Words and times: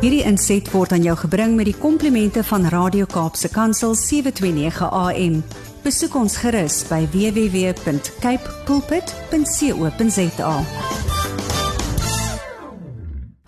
Hierdie 0.00 0.22
inset 0.24 0.64
word 0.72 0.94
aan 0.96 1.02
jou 1.04 1.12
gebring 1.26 1.58
met 1.58 1.66
die 1.68 1.76
komplimente 1.76 2.40
van 2.48 2.62
Radio 2.72 3.04
Kaapse 3.04 3.50
Kansel 3.52 3.92
729 4.00 4.86
AM. 4.96 5.34
Besoek 5.84 6.14
ons 6.16 6.38
gerus 6.40 6.78
by 6.88 7.02
www.cape 7.12 8.54
pulpit.co.za. 8.64 10.54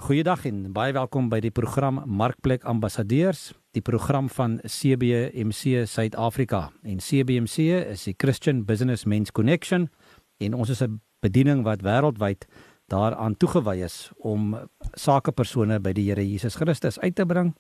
Goeiedag 0.05 0.45
en 0.51 0.59
baie 0.77 0.93
welkom 0.93 1.30
by 1.33 1.41
die 1.41 1.55
program 1.57 2.03
Markplek 2.05 2.69
Ambassadeurs, 2.69 3.55
die 3.73 3.80
program 3.80 4.29
van 4.29 4.59
CBMC 4.61 5.87
Suid-Afrika. 5.89 6.66
En 6.84 7.00
CBMC 7.00 7.80
is 7.95 8.05
die 8.11 8.14
Christian 8.21 8.66
Business 8.69 9.09
Men's 9.09 9.32
Connection 9.32 9.89
en 10.37 10.53
ons 10.53 10.69
is 10.69 10.84
'n 10.84 11.00
bediening 11.25 11.64
wat 11.64 11.80
wêreldwyd 11.80 12.45
daaraan 12.93 13.37
toegewy 13.41 13.81
is 13.87 14.11
om 14.21 14.53
sakepersone 14.99 15.81
by 15.81 15.95
die 15.96 16.11
Here 16.11 16.25
Jesus 16.25 16.59
Christus 16.61 16.99
uit 17.00 17.17
te 17.17 17.27
bring, 17.29 17.53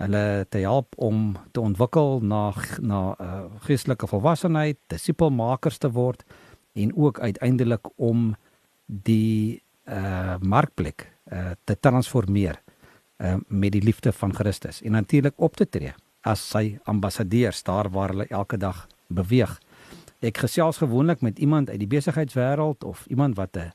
hulle 0.00 0.46
te 0.48 0.62
help 0.64 0.94
om 0.96 1.34
te 1.52 1.60
ontwikkel 1.60 2.20
na 2.24 2.50
na 2.80 3.00
uh, 3.20 3.40
geestelike 3.66 4.08
volwassenheid, 4.08 4.78
disipelmakers 4.92 5.80
te 5.82 5.90
word 5.92 6.24
en 6.78 6.94
ook 6.96 7.20
uiteindelik 7.20 7.90
om 7.96 8.30
die 8.86 9.62
uh 9.90 10.36
markplek 10.40 11.08
uh 11.32 11.50
te 11.64 11.74
transformeer 11.80 12.60
uh 13.18 13.36
met 13.48 13.72
die 13.72 13.82
liefde 13.82 14.12
van 14.12 14.34
Christus 14.34 14.82
en 14.82 14.92
natuurlik 14.92 15.34
op 15.36 15.56
te 15.56 15.66
tree 15.66 15.92
as 16.22 16.42
sy 16.52 16.78
ambassadeurs 16.84 17.62
daar 17.64 17.88
waar 17.90 18.12
hulle 18.12 18.26
elke 18.28 18.58
dag 18.60 18.86
beweeg. 19.08 19.56
Ek 20.20 20.36
gesels 20.44 20.78
gewoonlik 20.78 21.20
met 21.24 21.38
iemand 21.38 21.70
uit 21.70 21.80
die 21.80 21.88
besigheidswêreld 21.88 22.84
of 22.84 23.06
iemand 23.08 23.36
wat 23.36 23.56
'n 23.56 23.72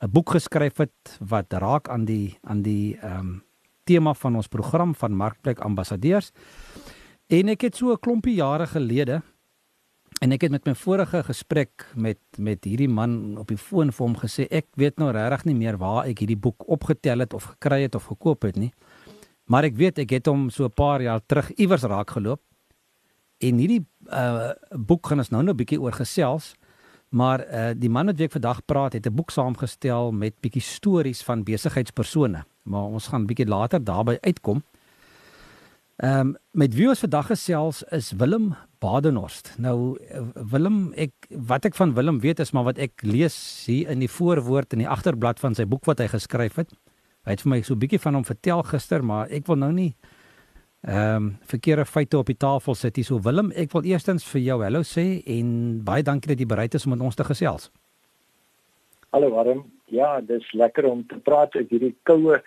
'n 0.00 0.10
boek 0.10 0.30
geskryf 0.30 0.76
het 0.78 1.18
wat 1.20 1.52
raak 1.52 1.88
aan 1.88 2.04
die 2.04 2.38
aan 2.42 2.62
die 2.62 2.96
ehm 2.98 3.18
um, 3.18 3.42
tema 3.88 4.12
van 4.14 4.36
ons 4.36 4.48
program 4.52 4.94
van 4.94 5.16
Markplek 5.16 5.58
Ambassadeurs. 5.64 6.30
En 7.26 7.48
ek 7.48 7.60
het 7.60 7.76
so 7.76 7.92
'n 7.92 8.00
klompie 8.00 8.34
jare 8.34 8.66
gelede 8.66 9.22
en 10.20 10.32
ek 10.32 10.42
het 10.42 10.50
met 10.50 10.66
my 10.66 10.74
vorige 10.74 11.22
gesprek 11.22 11.86
met 11.94 12.18
met 12.36 12.64
hierdie 12.64 12.88
man 12.88 13.38
op 13.38 13.48
die 13.48 13.56
foon 13.58 13.92
vir 13.92 14.06
hom 14.06 14.16
gesê 14.16 14.46
ek 14.50 14.66
weet 14.74 14.98
nou 14.98 15.10
regtig 15.10 15.44
nie 15.44 15.54
meer 15.54 15.76
waar 15.76 16.06
ek 16.06 16.18
hierdie 16.18 16.40
boek 16.40 16.68
opgetel 16.68 17.18
het 17.18 17.34
of 17.34 17.44
gekry 17.44 17.82
het 17.82 17.94
of 17.94 18.04
gekoop 18.04 18.42
het 18.42 18.56
nie. 18.56 18.72
Maar 19.46 19.64
ek 19.64 19.76
weet 19.76 19.98
ek 19.98 20.10
het 20.10 20.26
hom 20.26 20.50
so 20.50 20.64
'n 20.64 20.74
paar 20.74 21.02
jaar 21.02 21.20
terug 21.26 21.50
iewers 21.56 21.82
raak 21.82 22.10
geloop. 22.10 22.40
En 23.40 23.58
hierdie 23.58 23.86
uh 24.10 24.52
boek 24.70 25.06
gaan 25.06 25.18
ons 25.18 25.30
nou 25.30 25.42
nou 25.42 25.52
'n 25.52 25.56
bietjie 25.56 25.80
oor 25.80 25.92
gesels. 25.92 26.54
Maar 27.08 27.40
uh 27.48 27.70
die 27.76 27.90
man 27.90 28.06
wat 28.06 28.20
ek 28.20 28.32
vandag 28.32 28.64
praat 28.64 28.92
het 28.92 29.06
'n 29.06 29.14
boek 29.14 29.30
saamgestel 29.30 30.12
met 30.12 30.40
bietjie 30.40 30.62
stories 30.62 31.22
van 31.22 31.44
besigheidspersone. 31.44 32.44
Maar 32.62 32.82
ons 32.82 33.06
gaan 33.08 33.26
bietjie 33.26 33.46
later 33.46 33.84
daarby 33.84 34.18
uitkom. 34.20 34.62
Ehm 35.96 36.20
um, 36.20 36.36
met 36.50 36.74
wie 36.74 36.88
ons 36.88 36.98
vandag 36.98 37.26
gesels 37.26 37.82
is 37.82 38.12
Willem 38.12 38.54
Badenhorst. 38.78 39.54
Nou 39.58 39.98
eh, 39.98 40.20
Willem, 40.50 40.92
ek 40.94 41.10
wat 41.28 41.64
ek 41.64 41.74
van 41.74 41.94
Willem 41.94 42.20
weet 42.20 42.38
is 42.38 42.50
maar 42.50 42.64
wat 42.64 42.78
ek 42.78 43.02
lees 43.02 43.64
hier 43.66 43.88
in 43.90 43.98
die 43.98 44.10
voorwoord 44.10 44.72
in 44.72 44.78
die 44.78 44.88
agterblad 44.88 45.40
van 45.40 45.54
sy 45.54 45.66
boek 45.66 45.84
wat 45.84 45.98
hy 45.98 46.06
geskryf 46.06 46.54
het. 46.54 46.70
Hy 47.26 47.34
het 47.34 47.42
vir 47.42 47.50
my 47.50 47.62
so 47.62 47.74
'n 47.74 47.82
bietjie 47.82 47.98
van 47.98 48.14
hom 48.14 48.24
vertel 48.24 48.62
gister, 48.62 49.04
maar 49.04 49.26
ek 49.26 49.46
wil 49.46 49.56
nou 49.56 49.72
nie 49.72 49.96
ehm 50.86 51.16
um, 51.16 51.36
verkeerde 51.42 51.84
feite 51.84 52.18
op 52.18 52.26
die 52.26 52.36
tafel 52.36 52.74
sit 52.74 52.96
hier. 52.96 53.04
So 53.04 53.18
Willem, 53.20 53.50
ek 53.50 53.72
wil 53.72 53.84
eerstens 53.84 54.24
vir 54.24 54.40
jou 54.40 54.62
hallo 54.62 54.82
sê 54.86 55.22
en 55.26 55.82
baie 55.84 56.02
dankie 56.02 56.30
dat 56.30 56.38
jy 56.38 56.46
bereid 56.46 56.74
is 56.74 56.86
om 56.86 56.94
met 56.94 57.02
ons 57.02 57.18
te 57.18 57.24
gesels. 57.24 57.70
Hallo 59.10 59.30
Warm. 59.30 59.64
Ja, 59.90 60.20
dis 60.20 60.52
lekker 60.52 60.84
om 60.84 61.06
te 61.06 61.18
praat 61.24 61.54
uit 61.56 61.70
hierdie 61.70 61.96
koue 62.02 62.42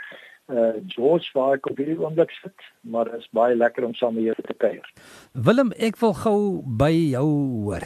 uh 0.51 0.71
George 0.91 1.29
waar 1.33 1.55
ek 1.55 1.69
op 1.69 1.77
hierdie 1.79 1.97
oomblik 1.99 2.31
sit, 2.41 2.65
maar 2.83 3.07
dit 3.07 3.21
is 3.21 3.29
baie 3.35 3.55
lekker 3.55 3.85
om 3.87 3.93
saam 3.95 4.17
met 4.17 4.25
jou 4.25 4.35
te 4.35 4.55
kuier. 4.59 4.87
Willem, 5.33 5.71
ek 5.77 5.99
wil 6.01 6.15
gou 6.17 6.39
by 6.65 6.91
jou 6.91 7.27
hoor. 7.67 7.85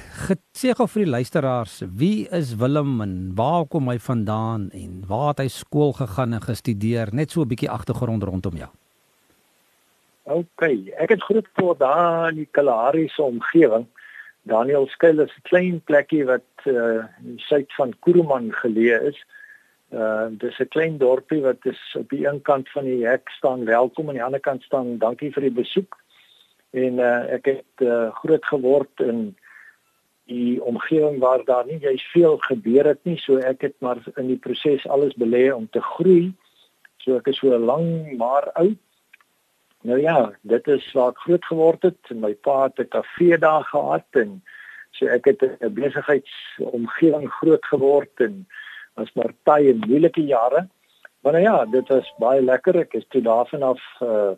Sê 0.58 0.74
gou 0.78 0.88
vir 0.96 1.06
die 1.06 1.12
luisteraars, 1.12 1.82
wie 2.00 2.26
is 2.34 2.56
Willem 2.62 2.98
en 3.06 3.14
waar 3.38 3.68
kom 3.70 3.92
hy 3.92 4.00
vandaan 4.02 4.72
en 4.74 5.04
waar 5.10 5.34
het 5.34 5.46
hy 5.46 5.50
skool 5.54 5.94
gegaan 5.94 6.34
en 6.38 6.48
gestudeer? 6.48 7.14
Net 7.14 7.32
so 7.32 7.42
'n 7.42 7.54
bietjie 7.54 7.70
agtergrond 7.70 8.24
rondom 8.24 8.58
jou. 8.58 8.72
OK, 10.26 10.64
ek 10.98 11.12
het 11.14 11.22
groot 11.22 11.46
geword 11.54 11.80
daar 11.84 12.32
in 12.32 12.40
die 12.40 12.48
Kalahari 12.50 13.06
se 13.14 13.22
omgewing. 13.22 13.84
Daniel 14.50 14.88
Skuil 14.90 15.20
is 15.22 15.34
'n 15.38 15.46
klein 15.50 15.82
plekkie 15.86 16.26
wat 16.26 16.66
uh 16.66 17.06
in 17.22 17.38
suid 17.38 17.70
van 17.78 17.94
Kuruman 18.00 18.50
geleë 18.52 19.02
is. 19.12 19.20
Uh 19.94 20.28
dis 20.32 20.58
'n 20.60 20.68
klein 20.68 20.98
dorpie 20.98 21.42
wat 21.42 21.66
is 21.66 21.96
op 21.98 22.10
die 22.10 22.26
een 22.26 22.42
kant 22.42 22.70
van 22.70 22.84
die 22.84 23.06
hek 23.06 23.30
staan 23.30 23.66
welkom 23.66 24.10
en 24.10 24.10
aan 24.10 24.16
die 24.16 24.24
ander 24.24 24.40
kant 24.40 24.64
staan 24.64 24.98
dankie 24.98 25.32
vir 25.34 25.42
die 25.42 25.58
besoek. 25.62 25.98
En 26.74 26.98
uh 26.98 27.34
ek 27.38 27.46
het 27.46 27.74
uh, 27.82 28.10
groot 28.16 28.46
geword 28.46 29.00
in 29.00 29.38
die 30.26 30.64
omgewing 30.64 31.20
waar 31.20 31.46
daar 31.46 31.66
nie 31.66 31.80
jy 31.80 31.98
veel 32.14 32.38
gebeur 32.38 32.86
het 32.86 33.04
nie, 33.04 33.18
so 33.18 33.38
ek 33.38 33.62
het 33.62 33.76
maar 33.80 34.02
in 34.18 34.28
die 34.28 34.42
proses 34.42 34.88
alles 34.88 35.14
belê 35.14 35.54
om 35.54 35.70
te 35.70 35.82
groei. 35.82 36.34
So 36.98 37.16
ek 37.18 37.28
is 37.28 37.38
so 37.38 37.58
lank 37.58 38.18
maar 38.18 38.50
oud 38.54 38.82
Nou 39.86 40.02
ja, 40.02 40.32
dit 40.42 40.68
is 40.68 40.86
waar 40.98 41.12
ek 41.14 41.20
groot 41.28 41.44
geword 41.46 41.84
het. 41.86 42.10
My 42.10 42.34
pa 42.34 42.64
het 42.64 42.80
'n 42.82 42.88
kafee 42.96 43.38
daar 43.38 43.64
gehad 43.64 44.08
en 44.22 44.42
so 44.92 45.06
ek 45.06 45.26
het 45.26 45.42
'n 45.42 45.74
besigheidsomgewing 45.74 47.30
groot 47.32 47.66
geword 47.66 48.16
en 48.16 48.48
was 48.94 49.14
maar 49.14 49.34
baie 49.44 49.74
moeilike 49.74 50.26
jare. 50.26 50.68
Maar 51.22 51.34
nou 51.34 51.44
ja, 51.44 51.66
dit 51.66 51.88
was 51.88 52.14
baie 52.18 52.42
lekker. 52.42 52.76
Ek 52.76 52.94
is 52.94 53.06
toe 53.08 53.22
daarvan 53.22 53.64
af 53.64 53.82
uh 54.02 54.34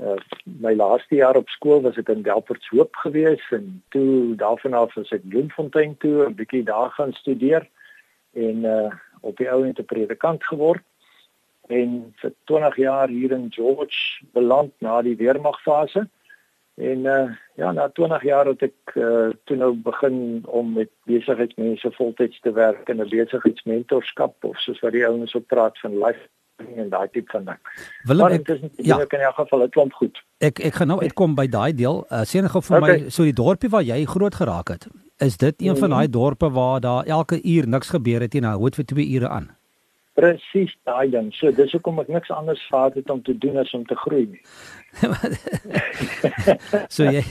uh 0.00 0.16
my 0.44 0.74
laaste 0.74 1.14
jaar 1.14 1.36
op 1.36 1.48
skool 1.48 1.80
was 1.80 1.96
ek 1.96 2.08
in 2.08 2.22
Delports 2.22 2.68
Hoop 2.68 2.96
gewees 2.96 3.50
en 3.50 3.82
toe 3.88 4.34
daarvan 4.36 4.74
af 4.74 4.94
was 4.94 5.12
ek 5.12 5.28
Bloemfontein 5.28 5.96
toe 5.96 6.26
'n 6.28 6.34
bietjie 6.34 6.64
daar 6.64 6.90
gaan 6.90 7.12
studeer 7.12 7.68
en 8.32 8.64
uh 8.64 8.92
op 9.20 9.36
die 9.36 9.50
ou 9.50 9.66
end 9.66 9.78
'n 9.78 9.84
predikant 9.84 10.44
geword 10.44 10.82
en 11.70 12.14
vir 12.22 12.32
20 12.50 12.76
jaar 12.76 13.08
hier 13.08 13.32
in 13.32 13.46
George 13.50 14.24
beland 14.32 14.72
na 14.78 15.02
die 15.02 15.16
weermagfase. 15.16 16.08
En 16.80 16.98
uh 17.04 17.30
ja, 17.54 17.72
na 17.72 17.88
20 17.88 18.22
jaar 18.22 18.46
het 18.46 18.62
ek 18.62 18.94
uh 18.96 19.30
toe 19.44 19.56
nou 19.56 19.74
begin 19.84 20.42
om 20.46 20.72
met 20.72 20.88
besigheidsmense 21.10 21.92
voltyds 21.92 22.40
te 22.40 22.52
werk 22.52 22.88
in 22.88 23.00
'n 23.00 23.08
besigheidsmentorskap 23.08 24.44
of 24.44 24.58
soos 24.58 24.80
wat 24.80 24.92
die 24.92 25.06
ouens 25.06 25.34
op 25.34 25.46
praat 25.46 25.78
van 25.78 25.98
life 25.98 26.28
en 26.76 26.88
daai 26.88 27.08
tipe 27.12 27.30
van 27.30 27.44
ding. 27.44 27.60
Willem, 28.04 28.32
ek, 28.36 28.48
is 28.48 28.86
ja, 28.86 28.98
ek 29.00 29.12
in 29.12 29.20
elk 29.20 29.34
geval 29.34 29.58
dit 29.58 29.70
klomp 29.76 29.92
goed. 29.92 30.22
Ek 30.38 30.60
ek 30.60 30.74
gaan 30.74 30.92
nou 30.92 31.00
uitkom 31.00 31.34
by 31.34 31.46
daai 31.46 31.72
deel. 31.74 32.04
Uh 32.10 32.24
net 32.24 32.50
gou 32.50 32.62
vir 32.62 32.80
okay. 32.80 32.98
my 32.98 33.10
so 33.10 33.28
die 33.28 33.36
dorpie 33.36 33.70
waar 33.70 33.84
jy 33.84 34.04
groot 34.04 34.34
geraak 34.34 34.68
het. 34.68 34.88
Is 35.20 35.36
dit 35.36 35.54
een 35.62 35.76
van 35.76 35.90
mhm. 35.90 35.98
daai 35.98 36.08
dorpe 36.08 36.50
waar 36.50 36.80
daar 36.80 37.04
elke 37.04 37.42
uur 37.44 37.68
niks 37.68 37.88
gebeur 37.88 38.20
het 38.20 38.32
nie, 38.32 38.40
nou 38.40 38.56
hoed 38.56 38.74
vir 38.74 38.84
2 38.84 39.08
ure 39.16 39.28
aan? 39.28 39.50
Presies 40.20 40.74
daai 40.84 41.10
ding. 41.12 41.30
So 41.38 41.52
dis 41.56 41.72
hoekom 41.72 42.00
ek 42.02 42.10
niks 42.12 42.32
anders 42.34 42.60
gehad 42.68 42.98
het 42.98 43.10
om 43.10 43.22
te 43.24 43.36
doen 43.38 43.56
as 43.62 43.72
om 43.76 43.86
te 43.88 43.96
groei 43.96 44.26
nie. 44.34 44.42
so 46.96 47.08
jy 47.08 47.24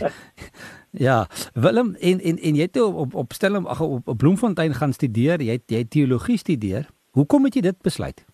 Ja, 0.92 1.28
Willem 1.54 1.94
en 2.00 2.20
en 2.20 2.40
en 2.42 2.56
jy 2.58 2.66
het 2.66 2.82
op 2.82 3.14
op 3.14 3.34
Stellenbosch 3.34 3.78
ag 3.78 3.82
op, 3.86 4.08
op 4.08 4.18
Bloemfontein 4.18 4.74
gaan 4.74 4.94
studeer. 4.94 5.42
Jy 5.42 5.60
het 5.60 5.70
jy 5.70 5.84
teologie 5.86 6.38
studeer. 6.38 6.90
Hoekom 7.12 7.46
het 7.46 7.60
jy 7.60 7.62
dit 7.70 7.82
besluit? 7.86 8.26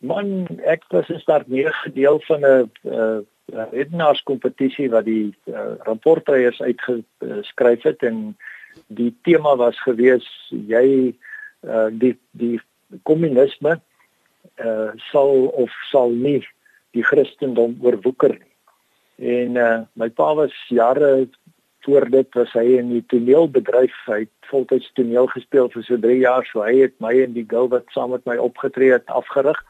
Man, 0.00 0.46
ek 0.64 0.84
was 0.92 1.08
daar 1.24 1.44
meer 1.46 1.72
gedeel 1.84 2.20
van 2.28 2.40
'n 2.40 2.70
uh, 2.84 3.20
redenaarskompetisie 3.72 4.90
wat 4.90 5.04
die 5.04 5.34
uh, 5.44 5.76
rapportryers 5.88 6.60
uitgeskryf 6.60 7.82
het 7.82 8.02
en 8.02 8.36
die 8.86 9.16
tema 9.22 9.56
was 9.56 9.80
gewees 9.82 10.26
jy 10.50 11.16
uh, 11.66 11.88
die 11.90 12.18
die 12.30 12.60
kommunisme 13.02 13.78
uh 14.60 14.90
sal 15.10 15.48
of 15.56 15.70
sal 15.90 16.10
nie 16.10 16.40
die 16.96 17.04
Christendom 17.06 17.76
oorwoeker 17.84 18.36
nie. 18.38 18.54
En 19.20 19.56
uh 19.56 19.82
my 19.94 20.08
pa 20.08 20.34
was 20.34 20.54
jare 20.68 21.28
voor 21.84 22.10
dit 22.10 22.34
was 22.34 22.52
hy 22.52 22.76
in 22.76 22.90
die 22.92 23.04
toneelbedryf, 23.08 23.94
hy 24.06 24.24
het 24.26 24.48
voltyds 24.50 24.90
toneel 24.98 25.30
gespeel 25.32 25.70
vir 25.72 25.84
so 25.86 25.96
3 25.96 26.18
jaar, 26.20 26.44
so 26.44 26.64
hy 26.64 26.74
het 26.82 26.96
my 27.00 27.14
en 27.22 27.32
die 27.32 27.46
girl 27.48 27.70
wat 27.72 27.88
saam 27.94 28.12
met 28.12 28.26
my 28.28 28.36
opgetree 28.36 28.92
het 28.92 29.06
afgerig 29.08 29.60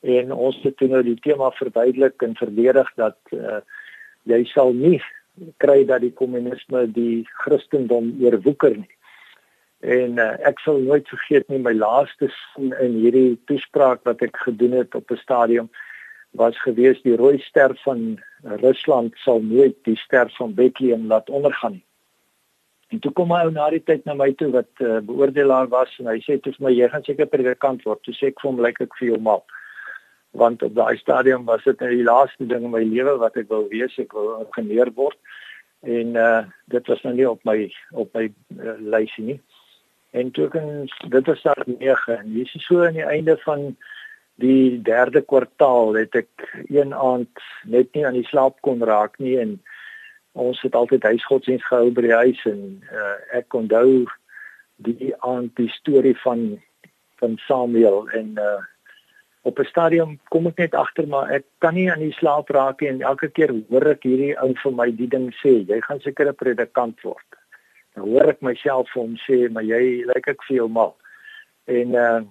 en 0.00 0.32
ons 0.32 0.56
het 0.64 0.76
toe 0.80 0.88
nou 0.88 1.02
die 1.04 1.18
tema 1.20 1.50
verduidelik 1.58 2.22
en 2.24 2.36
verdedig 2.38 2.88
dat 2.96 3.18
uh 3.36 3.60
jy 4.28 4.44
sal 4.52 4.72
nie 4.76 5.00
kry 5.62 5.84
dat 5.88 6.02
die 6.04 6.12
kommunisme 6.12 6.84
die 6.92 7.24
Christendom 7.40 8.12
oorwoeker 8.20 8.76
nie. 8.76 8.90
En 9.80 10.18
uh, 10.18 10.32
ek 10.48 10.60
sal 10.60 10.80
nooit 10.84 11.08
vergeet 11.08 11.48
nie 11.48 11.58
my 11.58 11.72
laaste 11.72 12.28
sin 12.32 12.74
in 12.84 12.98
hierdie 13.00 13.38
toespraak 13.48 14.02
wat 14.04 14.22
ek 14.22 14.36
gedoen 14.46 14.76
het 14.76 14.94
op 14.94 15.10
'n 15.10 15.22
stadium 15.22 15.70
was 16.36 16.58
gewees 16.62 17.00
die 17.02 17.16
rooi 17.16 17.38
ster 17.38 17.74
van 17.84 18.20
Rusland 18.42 19.14
sal 19.24 19.40
nooit 19.40 19.76
die 19.84 19.96
ster 19.96 20.30
van 20.38 20.54
Bethlehem 20.54 21.06
laat 21.06 21.30
ondergaan 21.30 21.72
nie. 21.72 21.86
En 22.90 22.98
toe 22.98 23.12
kom 23.12 23.30
hy 23.30 23.44
ou 23.44 23.50
na 23.50 23.70
die 23.70 23.82
tyd 23.82 24.04
na 24.04 24.14
my 24.14 24.32
toe 24.32 24.50
wat 24.50 24.70
uh, 24.80 24.98
beoordelaar 25.00 25.68
was 25.68 25.96
en 25.98 26.06
hy 26.06 26.18
sê 26.20 26.38
toe 26.38 26.52
vir 26.52 26.66
my 26.66 26.72
jy 26.74 26.88
gaan 26.88 27.04
seker 27.04 27.26
predikant 27.26 27.82
word. 27.82 28.02
Toe 28.02 28.14
sê 28.14 28.26
ek 28.26 28.40
vir 28.40 28.50
hom 28.50 28.60
lyk 28.60 28.80
ek 28.80 28.96
vir 28.98 29.08
jou 29.08 29.18
mal. 29.18 29.44
want 30.30 30.62
op 30.62 30.74
daai 30.74 30.96
stadium 30.96 31.44
was 31.44 31.64
dit 31.64 31.80
nou 31.80 31.90
die 31.90 32.04
laaste 32.06 32.46
ding 32.46 32.64
in 32.64 32.74
my 32.74 32.82
lewe 32.86 33.16
wat 33.18 33.36
ek 33.40 33.48
wou 33.50 33.64
wees 33.70 33.96
ek 33.98 34.12
wou 34.14 34.44
geneer 34.54 34.92
word 34.94 35.18
en 35.82 36.16
uh 36.16 36.42
dit 36.70 36.90
was 36.92 37.02
nou 37.02 37.14
nie 37.16 37.26
op 37.26 37.40
my 37.48 37.56
op 37.90 38.14
my 38.14 38.28
uh, 38.28 38.76
lysie 38.94 39.24
nie 39.26 39.38
en 40.10 40.30
toe 40.30 40.48
kan 40.48 40.90
dit 41.08 41.26
was 41.26 41.42
daar 41.42 41.62
9 41.66 42.18
en 42.18 42.26
hier 42.26 42.50
is 42.52 42.66
so 42.66 42.84
aan 42.84 42.98
die 42.98 43.06
einde 43.06 43.36
van 43.44 43.76
die 44.34 44.82
derde 44.82 45.20
kwartaal 45.20 45.94
het 45.94 46.14
ek 46.14 46.48
een 46.68 46.94
aand 46.94 47.44
net 47.64 47.92
nie 47.94 48.06
aan 48.06 48.18
die 48.18 48.26
slaap 48.30 48.60
kon 48.66 48.82
raak 48.82 49.18
nie 49.18 49.36
en 49.38 49.58
ons 50.32 50.60
het 50.62 50.74
altyd 50.74 51.06
huisgodsdienst 51.10 51.66
gehou 51.68 51.90
by 51.94 52.06
die 52.06 52.16
huis 52.22 52.42
en 52.48 52.60
uh, 52.90 53.16
ek 53.38 53.54
onthou 53.54 54.06
die 54.86 55.12
aand 55.26 55.54
die 55.60 55.70
storie 55.76 56.16
van 56.24 56.60
van 57.20 57.36
Samuel 57.46 58.06
en 58.16 58.38
uh, 58.40 58.60
op 59.42 59.58
'n 59.58 59.68
stadium 59.68 60.18
kom 60.28 60.46
ek 60.46 60.58
net 60.58 60.74
agter 60.74 61.08
maar 61.08 61.30
ek 61.30 61.44
kan 61.58 61.74
nie 61.74 61.90
aan 61.92 62.02
die 62.02 62.16
slaap 62.18 62.48
raak 62.48 62.80
nie 62.80 62.88
en 62.88 63.02
elke 63.02 63.28
keer 63.28 63.52
hoor 63.68 63.86
ek 63.94 64.06
hierdie 64.08 64.34
ou 64.40 64.54
vir 64.62 64.72
my 64.72 64.90
die 64.90 65.08
ding 65.08 65.30
sê 65.42 65.60
jy 65.68 65.80
gaan 65.80 66.00
seker 66.00 66.28
'n 66.28 66.40
predikant 66.44 67.02
word 67.02 67.39
dan 67.94 68.08
hoor 68.08 68.32
ek 68.32 68.42
myself 68.46 68.90
vir 68.92 69.02
hom 69.02 69.16
sê 69.26 69.48
maar 69.52 69.66
jy 69.66 70.04
lyk 70.08 70.30
ek 70.34 70.42
vir 70.48 70.56
jou 70.62 70.68
mal. 70.68 70.94
En 71.70 71.94
uh, 71.94 72.22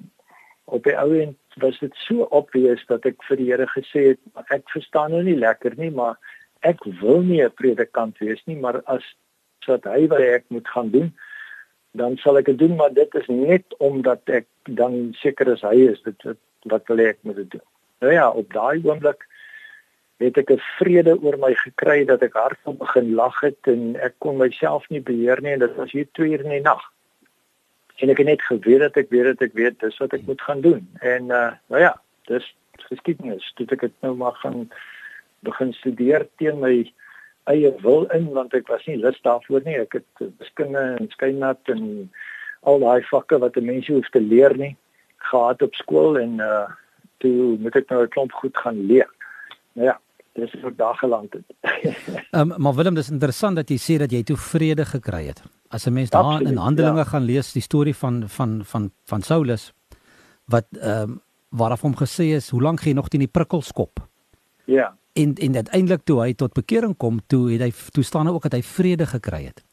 op 0.66 0.84
die 0.84 0.98
ou 0.98 1.10
end 1.20 1.38
was 1.64 1.80
dit 1.80 1.96
so 2.06 2.28
obvious 2.36 2.84
dat 2.92 3.06
ek 3.10 3.24
vir 3.28 3.42
die 3.42 3.50
Here 3.52 3.68
gesê 3.72 4.06
het 4.12 4.52
ek 4.56 4.70
verstaan 4.74 5.12
nou 5.16 5.24
nie 5.24 5.38
lekker 5.40 5.76
nie 5.78 5.92
maar 5.92 6.20
ek 6.68 6.84
wil 7.02 7.24
nie 7.24 7.42
'n 7.44 7.56
predikant 7.56 8.20
wees 8.20 8.42
nie 8.46 8.60
maar 8.60 8.82
as 8.86 9.04
wat 9.68 9.86
hy 9.86 10.08
wil 10.08 10.24
ek 10.24 10.46
moet 10.50 10.68
gaan 10.68 10.90
doen 10.92 11.12
dan 11.92 12.18
sal 12.18 12.38
ek 12.38 12.46
dit 12.46 12.60
doen. 12.60 12.76
Maar 12.76 12.94
dit 12.94 13.16
is 13.16 13.28
net 13.28 13.66
omdat 13.78 14.22
ek 14.30 14.48
dan 14.64 15.10
seker 15.22 15.48
is 15.56 15.62
hy 15.66 15.76
is 15.90 16.02
dit 16.06 16.24
wat, 16.24 16.40
wat 16.74 16.88
wil 16.92 17.02
ek 17.04 17.18
moet 17.22 17.42
doen. 17.50 17.66
Nou 18.00 18.14
ja 18.14 18.30
op 18.30 18.54
daai 18.54 18.82
oomblik 18.86 19.26
het 20.20 20.38
ek 20.38 20.52
'n 20.52 20.62
vrede 20.78 21.16
oor 21.24 21.38
my 21.38 21.54
gekry 21.56 22.06
dat 22.06 22.22
ek 22.22 22.34
hardop 22.34 22.80
begin 22.80 23.14
lag 23.16 23.40
het 23.42 23.68
en 23.68 23.96
ek 23.96 24.16
kon 24.20 24.38
myself 24.38 24.90
nie 24.90 25.02
beheer 25.02 25.42
nie 25.42 25.54
en 25.54 25.60
dit 25.60 25.76
was 25.76 25.92
hier 25.92 26.08
2 26.12 26.32
uur 26.32 26.44
in 26.44 26.56
die 26.58 26.62
nag 26.62 26.84
en 28.00 28.12
ek 28.12 28.22
het 28.22 28.28
net 28.28 28.44
geweet 28.48 28.80
dat 28.80 28.98
ek 29.02 29.10
weet 29.12 29.28
dat 29.32 29.42
ek 29.50 29.58
weet 29.60 29.80
dis 29.84 29.98
wat 30.00 30.14
ek 30.16 30.24
moet 30.28 30.42
gaan 30.42 30.62
doen. 30.64 30.86
En 31.04 31.32
uh 31.36 31.52
nou 31.68 31.82
ja, 31.82 31.94
dis 32.32 32.46
geskiedenis. 32.88 33.52
Toe 33.56 33.68
ek 33.76 33.84
dit 33.88 33.96
nou 34.06 34.16
maar 34.16 34.38
gaan 34.44 34.70
begin 35.48 35.74
studeer 35.76 36.28
teen 36.40 36.60
my 36.64 36.74
eie 37.52 37.72
wil 37.84 38.06
in 38.16 38.30
want 38.36 38.54
ek 38.56 38.68
was 38.72 38.86
nie 38.88 38.98
lus 39.00 39.20
daarvoor 39.28 39.66
nie. 39.66 39.80
Ek 39.82 40.00
het 40.00 40.28
wiskunde 40.40 40.84
en 41.00 41.10
skynmat 41.16 41.74
en 41.76 42.12
al 42.68 42.80
daai 42.84 43.04
vakke 43.12 43.40
wat 43.44 43.58
'n 43.58 43.66
mens 43.66 43.88
hoef 43.88 44.10
te 44.10 44.22
leer 44.22 44.56
nie 44.58 44.76
gehad 45.32 45.62
op 45.62 45.76
skool 45.76 46.20
en 46.20 46.40
uh 46.40 46.68
toe 47.20 47.58
moet 47.60 47.76
ek 47.76 47.90
nou 47.90 48.04
'n 48.04 48.14
klomp 48.16 48.32
goed 48.32 48.58
gaan 48.58 48.86
leer. 48.88 49.10
Nou 49.76 49.88
ja, 49.88 50.00
dis 50.40 50.56
vir 50.62 50.76
dae 50.76 50.96
geland 51.00 51.34
het. 51.34 51.46
Ehm 52.32 52.52
um, 52.52 52.62
maar 52.62 52.76
Willem, 52.78 52.96
dis 52.96 53.10
interessant 53.10 53.56
dat 53.56 53.70
jy 53.70 53.78
sê 53.78 53.98
dat 54.02 54.12
jy 54.12 54.24
toe 54.24 54.38
vrede 54.38 54.86
gekry 54.86 55.26
het. 55.28 55.42
As 55.70 55.88
'n 55.88 55.94
mens 55.94 56.10
daar 56.10 56.42
in 56.42 56.58
Handelinge 56.58 57.06
ja. 57.06 57.10
gaan 57.12 57.24
lees 57.24 57.54
die 57.54 57.62
storie 57.62 57.96
van 57.96 58.24
van 58.30 58.62
van 58.66 58.92
van 59.06 59.22
Saulus 59.22 59.74
wat 60.46 60.66
ehm 60.72 61.10
um, 61.10 61.22
waarop 61.50 61.82
hom 61.82 61.96
gesê 61.98 62.36
is, 62.38 62.50
hoe 62.50 62.62
lank 62.62 62.80
gaan 62.80 62.92
jy 62.92 62.96
nog 62.96 63.08
teen 63.08 63.26
die 63.26 63.28
prikkels 63.32 63.72
kop? 63.72 64.00
Ja. 64.66 64.98
En 65.14 65.34
en 65.36 65.56
uiteindelik 65.56 66.04
toe 66.04 66.22
hy 66.22 66.34
tot 66.34 66.54
bekering 66.54 66.98
kom, 66.98 67.20
toe 67.28 67.52
het 67.52 67.62
hy 67.62 67.72
toe 67.92 68.04
staan 68.04 68.28
hy 68.28 68.34
ook 68.34 68.46
dat 68.46 68.54
hy 68.54 68.62
vrede 68.62 69.06
gekry 69.06 69.44
het. 69.46 69.64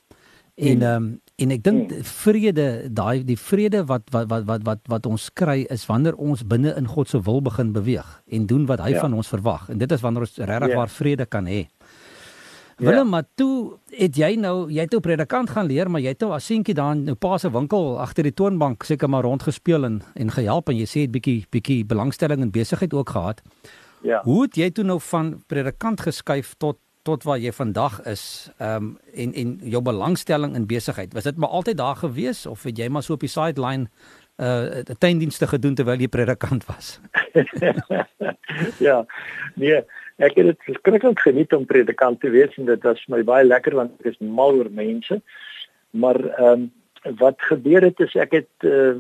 En 0.57 0.83
ehm 0.83 1.03
um, 1.03 1.21
en 1.37 1.51
ek 1.53 1.65
dink 1.65 1.91
hmm. 1.93 2.05
vrede, 2.09 2.67
daai 2.89 3.21
die 3.29 3.37
vrede 3.37 3.83
wat 3.85 4.07
wat 4.11 4.29
wat 4.31 4.45
wat 4.49 4.63
wat 4.65 4.87
wat 4.89 5.07
ons 5.07 5.29
kry 5.37 5.67
is 5.69 5.85
wanneer 5.85 6.17
ons 6.17 6.47
binne 6.49 6.73
in 6.81 6.87
God 6.89 7.11
se 7.13 7.21
wil 7.21 7.43
begin 7.45 7.75
beweeg 7.75 8.23
en 8.33 8.47
doen 8.49 8.65
wat 8.67 8.81
hy 8.81 8.95
ja. 8.95 9.03
van 9.05 9.13
ons 9.13 9.29
verwag. 9.29 9.69
En 9.69 9.79
dit 9.79 9.93
is 9.93 10.01
wanneer 10.01 10.25
ons 10.25 10.39
regtig 10.39 10.73
ja. 10.73 10.79
waar 10.81 10.89
vrede 10.89 11.27
kan 11.27 11.45
hê. 11.45 11.67
Ja. 12.79 12.89
Willem, 12.89 13.09
maar 13.09 13.25
toe 13.35 13.77
het 13.93 14.17
jy 14.17 14.35
nou, 14.41 14.71
jy 14.73 14.85
het 14.85 14.97
op 14.97 15.05
predikant 15.05 15.53
gaan 15.53 15.69
leer, 15.69 15.91
maar 15.93 16.01
jy 16.01 16.15
het 16.15 16.25
nou 16.25 16.33
as 16.37 16.49
seentjie 16.49 16.75
daar 16.77 16.97
in 16.97 17.05
jou 17.09 17.17
pa 17.21 17.37
se 17.41 17.53
winkel 17.53 18.01
agter 18.01 18.25
die 18.25 18.35
toonbank 18.37 18.85
seker 18.85 19.13
maar 19.13 19.29
rondgespeel 19.29 19.85
en 19.85 20.01
en 20.15 20.33
gehelp 20.33 20.73
en 20.73 20.81
jy 20.81 20.89
sê 20.89 21.05
het 21.05 21.13
bietjie 21.13 21.45
bietjie 21.53 21.85
belangstelling 21.85 22.41
en 22.41 22.53
besigheid 22.53 22.97
ook 22.97 23.13
gehad. 23.13 23.45
Ja. 24.05 24.23
Hoe 24.25 24.43
het 24.43 24.57
jy 24.57 24.71
toe 24.73 24.85
nou 24.85 25.01
van 25.01 25.35
predikant 25.49 26.01
geskuif 26.01 26.55
tot 26.57 26.81
tot 27.07 27.25
waar 27.27 27.39
jy 27.39 27.53
vandag 27.55 28.01
is 28.11 28.51
ehm 28.59 28.77
um, 28.77 28.93
en 29.15 29.35
en 29.43 29.57
jou 29.63 29.83
belangstelling 29.83 30.55
in 30.59 30.67
besigheid. 30.67 31.15
Was 31.15 31.29
dit 31.29 31.37
maar 31.37 31.55
altyd 31.59 31.79
daar 31.79 31.97
gewees 31.97 32.47
of 32.47 32.63
het 32.67 32.79
jy 32.79 32.89
maar 32.89 33.03
so 33.03 33.15
op 33.15 33.25
die 33.25 33.33
sideline 33.33 33.89
uh 34.37 34.83
tuindienste 34.99 35.47
gedoen 35.49 35.75
terwyl 35.75 36.01
jy 36.01 36.09
predikant 36.09 36.67
was? 36.67 36.99
Ja 38.79 39.05
nee 39.55 39.83
ek 40.17 40.39
het 40.39 40.47
dit 40.49 40.77
skrikkelik 40.79 41.21
geniet 41.21 41.53
om 41.53 41.67
predikant 41.69 42.21
te 42.21 42.31
wees 42.33 42.55
en 42.57 42.69
dit 42.71 42.83
was 42.89 43.03
my 43.13 43.21
baie 43.27 43.45
lekker 43.45 43.77
want 43.77 43.93
ek 44.01 44.15
is 44.15 44.21
mal 44.21 44.57
oor 44.57 44.71
mense. 44.73 45.21
Maar 45.93 46.21
ehm 46.33 46.53
um, 46.53 46.67
wat 47.19 47.35
gebeur 47.39 47.83
het 47.83 48.01
is 48.01 48.15
ek 48.15 48.33
het 48.33 48.67
uh, 48.67 48.97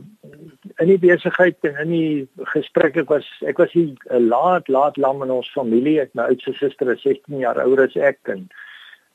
in 0.78 0.90
die 0.90 0.98
besigheid 0.98 1.56
en 1.66 1.78
in 1.82 1.90
die 1.90 2.44
gesprek 2.52 2.96
ek 3.02 3.10
was 3.10 3.26
ek 3.46 3.58
was 3.58 3.72
hier 3.72 3.94
uh, 4.10 4.20
laat 4.20 4.68
laat 4.68 4.96
lam 4.96 5.22
in 5.26 5.32
ons 5.34 5.50
familie. 5.54 5.98
Ek 6.02 6.14
my 6.14 6.28
oudste 6.30 6.54
suster 6.54 6.90
is 6.92 7.02
16 7.02 7.42
jaar 7.42 7.60
ouer 7.64 7.86
as 7.86 7.96
ek 7.96 8.20
en 8.32 8.46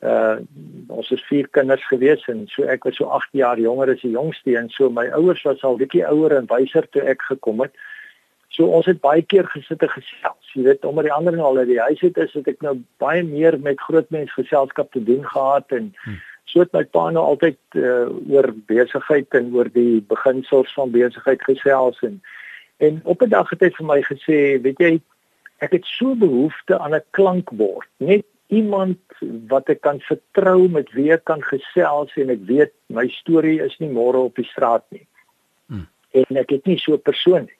uh 0.02 0.42
ons 0.90 1.12
is 1.14 1.22
vier 1.30 1.48
kinders 1.54 1.84
gewees 1.88 2.24
en 2.32 2.48
so 2.50 2.66
ek 2.66 2.88
was 2.90 2.98
so 2.98 3.06
8 3.06 3.38
jaar 3.38 3.60
jonger 3.62 3.94
as 3.94 4.02
die 4.02 4.16
jongste 4.16 4.58
en 4.58 4.70
so 4.74 4.90
my 4.90 5.06
ouers 5.14 5.44
was 5.46 5.62
al 5.64 5.78
bietjie 5.78 6.04
ouer 6.08 6.34
en 6.36 6.50
wyser 6.50 6.88
toe 6.92 7.04
ek 7.06 7.22
gekom 7.30 7.62
het. 7.62 7.76
So 8.52 8.68
ons 8.68 8.90
het 8.90 9.00
baie 9.00 9.22
keer 9.22 9.48
gesit 9.54 9.86
en 9.86 9.94
gesels. 9.94 10.56
Jy 10.56 10.66
weet 10.66 10.86
omdat 10.90 11.08
die 11.08 11.14
ander 11.14 11.38
nou 11.38 11.52
al 11.52 11.62
uit 11.62 11.70
die 11.70 11.80
huis 11.80 12.02
het 12.04 12.18
is 12.18 12.34
het 12.34 12.50
ek 12.50 12.66
nou 12.66 12.80
baie 13.00 13.22
meer 13.24 13.60
met 13.62 13.80
groot 13.80 14.10
mense 14.12 14.34
geselskap 14.36 14.92
te 14.92 15.04
doen 15.04 15.24
gehad 15.24 15.72
en 15.72 15.94
hmm 16.04 16.20
So 16.46 16.60
het 16.60 16.74
my 16.74 16.84
pa 16.84 17.10
nou 17.10 17.24
altyd 17.24 17.60
uh, 17.76 18.10
oor 18.30 18.52
besigheid 18.68 19.34
en 19.38 19.54
oor 19.56 19.70
die 19.72 20.02
beginsels 20.02 20.74
van 20.74 20.92
besigheid 20.92 21.44
gesels 21.44 22.00
en 22.02 22.22
en 22.82 23.00
op 23.04 23.22
'n 23.22 23.30
dag 23.30 23.50
het 23.50 23.62
hy 23.62 23.70
vir 23.70 23.86
my 23.86 24.02
gesê, 24.02 24.38
weet 24.62 24.80
jy, 24.80 25.02
ek 25.62 25.72
het 25.72 25.86
so 25.86 26.16
behoefte 26.16 26.80
aan 26.80 26.96
'n 26.96 27.04
klankbord, 27.12 27.88
net 27.98 28.26
iemand 28.48 28.98
wat 29.48 29.70
ek 29.70 29.82
kan 29.82 30.00
vertrou 30.00 30.68
met 30.70 30.92
wie 30.92 31.12
ek 31.14 31.24
kan 31.30 31.44
gesels 31.46 32.12
en 32.16 32.30
ek 32.30 32.42
weet 32.50 32.74
my 32.90 33.08
storie 33.08 33.62
is 33.62 33.78
nie 33.80 33.90
môre 33.90 34.18
op 34.18 34.36
die 34.36 34.50
straat 34.50 34.84
nie. 34.90 35.06
Hmm. 35.68 35.88
En 36.12 36.42
ek 36.42 36.50
het 36.50 36.66
nie 36.66 36.78
so 36.78 36.94
'n 36.94 37.02
persoon 37.02 37.46
nie. 37.46 37.60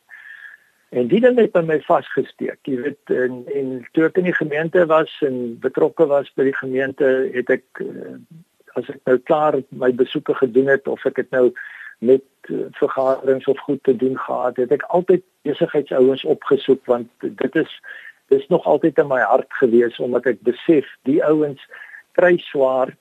En 0.92 1.08
dit 1.08 1.24
het 1.24 1.36
net 1.36 1.52
by 1.52 1.62
my 1.64 1.80
vasgesteek. 1.80 2.60
Jy 2.68 2.82
weet 2.82 3.12
en 3.16 3.46
en 3.56 3.68
toe 3.94 4.06
ek 4.10 4.18
in 4.18 4.28
die 4.28 4.36
gemeente 4.36 4.86
was 4.86 5.12
en 5.22 5.60
betrokke 5.60 6.06
was 6.06 6.32
by 6.36 6.44
die 6.44 6.58
gemeente, 6.58 7.30
het 7.34 7.50
ek 7.50 7.64
uh, 7.80 8.18
as 8.80 8.90
ek 8.90 9.00
nou 9.10 9.18
klaar 9.30 9.60
my 9.70 9.92
besoeke 9.96 10.34
gedoen 10.34 10.68
het 10.72 10.88
of 10.88 11.06
ek 11.06 11.24
het 11.24 11.32
nou 11.36 11.52
met 12.00 12.24
uh, 12.50 12.66
vergaderings 12.80 13.46
of 13.46 13.60
goed 13.60 13.84
te 13.84 13.96
doen 13.96 14.18
gehad 14.18 14.58
het 14.58 14.72
ek 14.72 14.86
altyd 14.90 15.24
besigheidsouens 15.48 16.24
opgesoek 16.26 16.86
want 16.86 17.10
dit 17.22 17.56
is 17.56 17.76
dis 18.34 18.48
nog 18.48 18.66
altyd 18.66 18.98
in 18.98 19.10
my 19.12 19.20
hart 19.20 19.54
gewees 19.60 20.00
omdat 20.00 20.30
ek 20.34 20.44
besef 20.48 20.88
die 21.10 21.20
ouens 21.26 21.62
kry 22.18 22.38
swaar. 22.48 22.94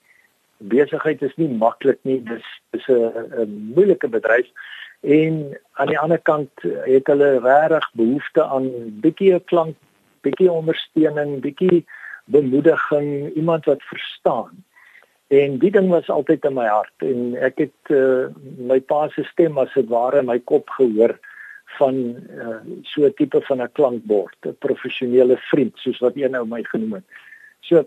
Besigheid 0.59 1.23
is 1.23 1.37
nie 1.41 1.49
maklik 1.49 2.01
nie 2.09 2.19
dis 2.27 2.47
is 2.77 2.87
'n 2.89 3.73
moeilike 3.77 4.09
bedryf. 4.09 4.49
En 5.01 5.57
aan 5.73 5.87
die 5.87 5.99
ander 5.99 6.19
kant 6.19 6.51
het 6.63 7.07
hulle 7.07 7.31
regtig 7.41 7.87
behoefte 7.95 8.45
aan 8.45 8.69
bietjie 9.01 9.41
klank 9.41 9.77
bietjie 10.21 10.51
ondersteuning 10.53 11.41
bietjie 11.41 11.85
bemoediging 12.25 13.33
iemand 13.35 13.65
wat 13.65 13.83
verstaan 13.83 14.65
En 15.31 15.59
die 15.63 15.71
ding 15.71 15.89
was 15.93 16.09
altyd 16.11 16.45
in 16.49 16.57
my 16.57 16.67
hart 16.67 17.05
en 17.07 17.37
ek 17.39 17.61
het 17.63 17.93
uh, 17.95 18.31
my 18.59 18.81
pa 18.83 19.05
se 19.15 19.23
stem 19.29 19.61
as 19.63 19.71
dit 19.79 19.87
ware 19.87 20.19
in 20.19 20.27
my 20.27 20.41
kop 20.43 20.73
gehoor 20.75 21.15
van 21.77 22.01
uh, 22.35 22.57
so 22.83 23.07
'n 23.07 23.15
tipe 23.15 23.39
van 23.47 23.63
'n 23.63 23.73
klankbord, 23.79 24.35
'n 24.43 24.57
professionele 24.59 25.37
vriend 25.51 25.79
soos 25.79 26.03
wat 26.03 26.17
een 26.19 26.35
nou 26.35 26.43
my 26.47 26.65
genoem 26.73 26.99
het. 26.99 27.07
So 27.61 27.87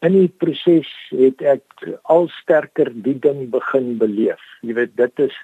in 0.00 0.12
die 0.12 0.28
proses 0.28 0.88
het 1.10 1.42
ek 1.42 1.64
al 2.02 2.28
sterker 2.40 2.88
die 2.94 3.18
ding 3.18 3.50
begin 3.50 3.98
beleef. 3.98 4.40
Jy 4.62 4.74
weet 4.74 4.96
dit 4.96 5.20
is 5.28 5.36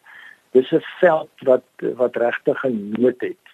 dis 0.56 0.72
'n 0.72 0.82
veld 1.00 1.44
wat 1.44 1.68
wat 2.00 2.16
regtig 2.16 2.64
'n 2.64 2.94
nood 2.96 3.20
het. 3.20 3.44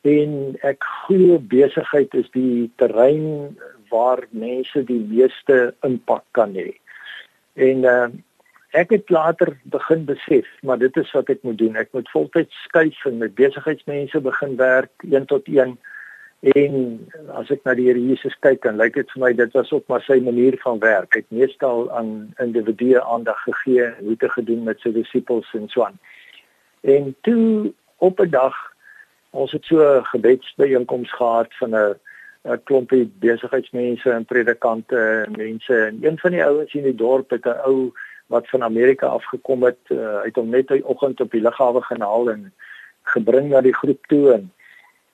En 0.00 0.56
ek 0.62 0.84
glo 1.04 1.38
besigheid 1.38 2.14
is 2.14 2.30
die 2.32 2.70
terrein 2.76 3.56
waar 3.90 4.24
mense 4.30 4.84
die 4.84 5.00
meeste 5.10 5.74
impak 5.86 6.24
kan 6.36 6.54
hê. 6.56 6.72
En 7.60 7.84
uh, 7.86 8.08
ek 8.78 8.94
het 8.94 9.10
later 9.10 9.52
begin 9.72 10.04
besef, 10.08 10.48
maar 10.62 10.78
dit 10.78 10.96
is 10.96 11.12
wat 11.16 11.30
ek 11.34 11.42
moet 11.46 11.58
doen. 11.58 11.76
Ek 11.76 11.92
moet 11.96 12.10
voltyds 12.14 12.62
skuif 12.66 13.04
en 13.10 13.18
met 13.22 13.34
besigheidsmense 13.38 14.22
begin 14.24 14.56
werk 14.60 15.06
een 15.10 15.26
tot 15.30 15.48
een. 15.50 15.76
En 16.54 16.74
as 17.36 17.50
ek 17.52 17.66
na 17.68 17.74
die 17.76 17.90
Here 17.90 18.00
Jesus 18.00 18.36
kyk, 18.40 18.62
dan 18.64 18.80
lyk 18.80 18.94
dit 18.96 19.10
vir 19.12 19.24
my 19.26 19.32
dit 19.36 19.52
was 19.58 19.72
ook 19.76 19.84
maar 19.92 20.04
sy 20.06 20.20
manier 20.24 20.56
van 20.62 20.80
werk. 20.80 21.12
Hy 21.12 21.24
het 21.24 21.36
meestal 21.42 21.90
aan 21.92 22.30
individue 22.40 23.02
aandag 23.02 23.42
gegee, 23.44 23.90
hoe 24.00 24.16
te 24.16 24.30
gedoen 24.32 24.64
met 24.64 24.80
sy 24.80 24.94
disippels 24.96 25.50
en 25.58 25.68
so 25.68 25.84
aan. 25.84 26.00
En 26.80 27.12
toe 27.26 27.74
op 28.00 28.20
'n 28.20 28.30
dag 28.32 28.56
Ons 29.30 29.52
het 29.52 29.64
so 29.64 29.78
'n 29.78 30.04
gebedsbijeenkoms 30.04 31.12
gehad 31.12 31.54
van 31.54 31.74
'n 31.74 31.98
'n 32.44 32.62
klompie 32.64 33.10
besigheidsmense 33.20 34.10
en 34.10 34.24
predikante 34.24 34.96
en 35.26 35.32
mense 35.36 35.74
en 35.86 35.98
een 36.00 36.18
van 36.18 36.30
die 36.30 36.44
ouens 36.44 36.74
in 36.74 36.82
die 36.82 36.94
dorp 36.94 37.30
het 37.30 37.44
'n 37.44 37.60
ou 37.64 37.92
wat 38.26 38.48
van 38.48 38.62
Amerika 38.62 39.06
afgekom 39.06 39.62
het, 39.62 39.78
uh, 39.88 40.22
het 40.22 40.36
hom 40.36 40.48
net 40.48 40.68
die 40.68 40.86
oggend 40.86 41.20
op 41.20 41.30
die 41.30 41.40
lughawe 41.40 41.82
genaal 41.82 42.30
en 42.30 42.52
gebring 43.02 43.48
na 43.48 43.60
die 43.60 43.74
groep 43.74 44.06
toe 44.06 44.32
en 44.32 44.52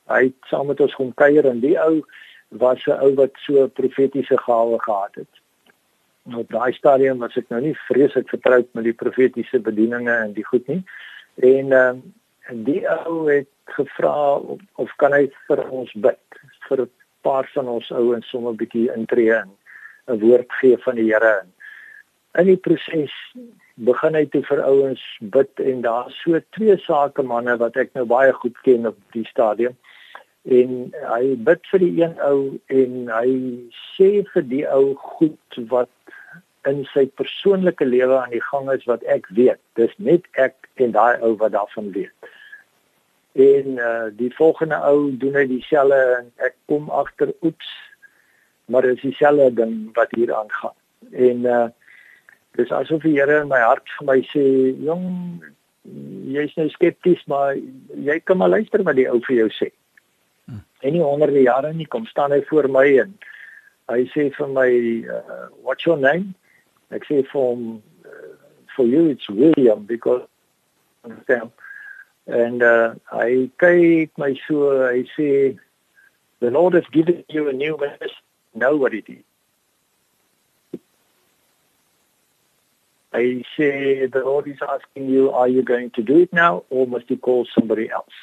hy 0.06 0.22
het 0.22 0.50
saam 0.50 0.66
met 0.66 0.80
ons 0.80 0.94
kom 0.94 1.14
kuier 1.14 1.46
en 1.46 1.60
die 1.60 1.80
ou 1.80 2.04
was 2.48 2.86
'n 2.86 3.00
ou 3.00 3.14
wat 3.14 3.34
so 3.34 3.66
profetiese 3.66 4.38
gawe 4.38 4.78
gehad 4.78 5.14
het. 5.14 5.32
Nou 6.22 6.44
daai 6.48 6.72
stadium 6.72 7.18
was 7.18 7.36
ek 7.36 7.48
nou 7.48 7.60
nie 7.60 7.74
vreeslik 7.88 8.28
vertroud 8.28 8.68
met 8.72 8.84
die 8.84 8.92
profetiese 8.92 9.60
bedieninge 9.60 10.12
en 10.12 10.32
die 10.32 10.44
goed 10.44 10.66
nie. 10.66 10.84
En 11.34 11.66
uh, 11.66 11.92
die 12.50 12.88
ou 12.90 13.30
het 13.30 13.48
gevra 13.64 14.34
of, 14.36 14.60
of 14.74 14.92
kan 14.96 15.12
hy 15.12 15.30
vir 15.46 15.68
ons 15.70 15.92
bid 15.92 16.18
vir 16.68 16.88
paar 17.26 17.50
van 17.54 17.68
ons 17.76 17.90
ouens 17.90 18.30
sommer 18.30 18.52
'n 18.52 18.62
bietjie 18.62 18.88
intree 18.94 19.34
en 19.42 19.50
'n 20.08 20.20
woord 20.22 20.50
gee 20.60 20.78
van 20.86 20.94
die 20.94 21.10
Here 21.12 21.34
en 21.42 21.52
in 22.40 22.50
die 22.50 22.60
proses 22.60 23.14
begin 23.88 24.16
hy 24.16 24.24
te 24.32 24.42
vir 24.48 24.62
ouens 24.64 25.02
bid 25.34 25.62
en 25.72 25.82
daar 25.84 26.12
so 26.18 26.40
twee 26.56 26.76
sake 26.84 27.24
manne 27.32 27.56
wat 27.62 27.76
ek 27.82 27.92
nou 27.96 28.04
baie 28.08 28.32
goed 28.40 28.56
ken 28.68 28.88
op 28.92 28.96
die 29.16 29.26
stadium. 29.28 29.76
En 30.58 30.76
hy 31.10 31.34
bid 31.48 31.64
vir 31.72 31.82
die 31.82 31.92
een 32.02 32.14
ou 32.24 32.38
en 32.72 33.10
hy 33.12 33.32
sê 33.96 34.10
vir 34.32 34.46
die 34.52 34.64
ou 34.68 34.94
goed 35.18 35.60
wat 35.72 35.92
in 36.70 36.84
sy 36.92 37.06
persoonlike 37.20 37.84
lewe 37.86 38.16
aan 38.20 38.32
die 38.34 38.44
gang 38.50 38.70
is 38.72 38.86
wat 38.90 39.04
ek 39.12 39.28
weet. 39.38 39.60
Dis 39.80 39.92
net 39.98 40.26
ek 40.40 40.56
en 40.82 40.96
daai 40.96 41.22
ou 41.22 41.34
wat 41.42 41.54
daarvan 41.56 41.92
weet 41.96 42.32
en 43.36 43.66
uh, 43.76 44.06
die 44.16 44.32
volgende 44.34 44.78
ou 44.88 45.10
doen 45.20 45.34
hy 45.36 45.44
dieselfde 45.50 45.98
en 46.20 46.30
ek 46.46 46.54
kom 46.70 46.88
agter 46.90 47.34
oeps 47.44 47.68
maar 48.72 48.82
dit 48.82 48.96
is 48.96 49.02
dieselfde 49.02 49.50
ding 49.54 49.74
wat 49.94 50.10
hier 50.10 50.32
aangaan. 50.34 50.74
En 51.12 51.44
uh, 51.44 51.66
dis 52.50 52.72
asof 52.72 53.02
die 53.04 53.14
Here 53.18 53.42
in 53.42 53.50
my 53.52 53.60
hart 53.60 53.92
vir 53.98 54.08
my 54.08 54.16
sê 54.32 54.44
jong 54.86 55.04
jy's 56.32 56.54
nou 56.58 56.66
skepties 56.72 57.20
maar 57.30 57.54
jy 58.08 58.16
kan 58.24 58.40
maar 58.40 58.54
luister 58.56 58.82
wat 58.88 58.96
die 58.98 59.08
ou 59.10 59.20
vir 59.28 59.42
jou 59.42 59.50
sê. 59.58 59.70
Hmm. 60.46 60.62
en 60.80 60.92
nie 60.94 61.02
honderde 61.02 61.42
jare 61.42 61.72
nie 61.74 61.88
kom 61.90 62.06
staan 62.06 62.32
hy 62.32 62.40
voor 62.46 62.68
my 62.70 62.86
en 63.02 63.14
hy 63.90 64.00
sê 64.14 64.28
vir 64.34 64.50
my 64.54 64.70
uh, 65.10 65.46
what's 65.62 65.86
your 65.86 65.98
name? 65.98 66.32
Ek 66.94 67.04
sê 67.04 67.20
vir 67.20 67.40
hom 67.42 67.68
uh, 68.06 68.34
for 68.74 68.88
you 68.88 69.10
it's 69.12 69.28
William 69.28 69.84
because 69.86 70.24
understand 71.04 71.52
En 72.26 72.62
uh 72.62 72.94
hy 73.14 73.46
kyk 73.62 74.10
my 74.18 74.34
so, 74.46 74.70
hy 74.82 75.04
sê 75.14 75.58
the 76.40 76.50
Lord 76.50 76.74
has 76.74 76.86
given 76.92 77.24
you 77.28 77.48
a 77.48 77.52
new 77.52 77.76
message. 77.78 78.14
Know 78.54 78.76
what 78.76 78.94
it 78.94 79.08
is. 79.08 79.22
I 83.12 83.44
say 83.56 84.06
the 84.06 84.20
Lord 84.24 84.46
is 84.46 84.58
asking 84.60 85.08
you, 85.08 85.30
are 85.30 85.48
you 85.48 85.62
going 85.62 85.90
to 85.90 86.02
do 86.02 86.18
it 86.18 86.32
now 86.32 86.64
or 86.68 86.86
must 86.86 87.08
you 87.08 87.16
call 87.16 87.46
somebody 87.54 87.88
else? 87.90 88.18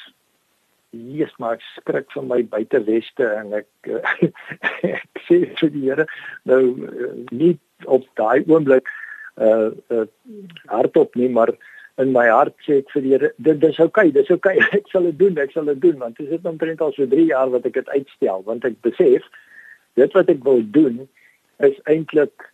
Yes, 0.92 1.32
maar 1.38 1.56
ek 1.56 1.64
skrik 1.74 2.12
van 2.14 2.28
my 2.30 2.42
buiteweste 2.46 3.26
en 3.26 3.56
ek 3.58 3.88
ek 4.94 5.22
sê 5.26 5.40
vir 5.58 5.72
die 5.74 5.88
Here 5.88 6.04
nou 6.46 6.60
uh, 6.86 7.08
nie 7.34 7.56
op 7.90 8.04
daai 8.20 8.44
oomblik 8.46 8.86
uh, 9.42 9.72
uh 9.90 10.04
hardop 10.70 11.18
nie, 11.18 11.26
maar 11.26 11.50
in 11.98 12.12
my 12.12 12.26
hart 12.28 12.54
sê 12.66 12.80
ek 12.82 12.90
vir 12.94 13.02
die 13.02 13.12
Here 13.14 13.30
dit 13.48 13.60
dis 13.60 13.78
oukei 13.78 14.08
okay, 14.08 14.14
dis 14.16 14.30
oukei 14.34 14.56
okay, 14.58 14.78
ek 14.80 14.90
sal 14.92 15.06
dit 15.10 15.18
doen 15.18 15.38
ek 15.42 15.52
sal 15.54 15.70
dit 15.70 15.82
doen 15.84 15.98
want 15.98 16.18
dit 16.18 16.32
is 16.38 16.48
omtrent 16.50 16.80
al 16.80 16.94
so 16.96 17.06
3 17.06 17.28
jaar 17.30 17.52
wat 17.54 17.66
ek 17.70 17.78
dit 17.80 17.92
uitstel 17.94 18.42
want 18.48 18.66
ek 18.70 18.80
besef 18.86 19.28
dit 20.00 20.18
wat 20.18 20.32
ek 20.32 20.42
wil 20.48 20.64
doen 20.78 21.04
is 21.68 21.78
eintlik 21.90 22.50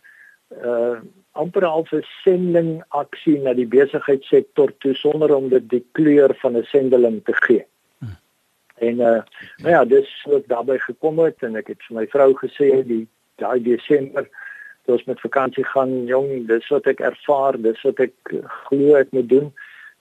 uh 0.59 1.01
amper 1.31 1.63
al 1.65 1.85
'n 1.91 2.03
sending 2.23 2.83
aksie 2.89 3.37
na 3.39 3.53
die 3.53 3.67
besigheidssektor 3.67 4.73
toe 4.83 4.93
sonder 4.93 5.31
om 5.35 5.47
dit 5.49 5.69
die 5.69 5.85
kleur 5.91 6.33
van 6.41 6.57
'n 6.57 6.63
sendeling 6.63 7.21
te 7.23 7.33
gee. 7.33 7.65
Hmm. 7.99 8.17
En 8.75 8.99
uh 8.99 9.21
nou 9.63 9.71
ja, 9.71 9.85
dis 9.85 10.09
wat 10.25 10.47
daarbey 10.47 10.79
gekom 10.79 11.19
het 11.19 11.43
en 11.43 11.55
ek 11.55 11.67
het 11.67 11.81
vir 11.87 11.97
my 11.97 12.05
vrou 12.07 12.33
gesê 12.33 12.83
die 12.83 13.07
daai 13.35 13.63
Desember 13.63 14.27
toe 14.91 14.99
ons 14.99 15.07
met 15.07 15.23
vakansie 15.23 15.65
gaan, 15.71 15.91
jong, 16.07 16.47
dis 16.47 16.67
wat 16.73 16.87
ek 16.91 16.99
ervaar, 16.99 17.57
dis 17.63 17.79
wat 17.87 17.99
ek 18.03 18.13
glo 18.67 18.95
ek 18.99 19.11
moet 19.15 19.29
doen 19.31 19.51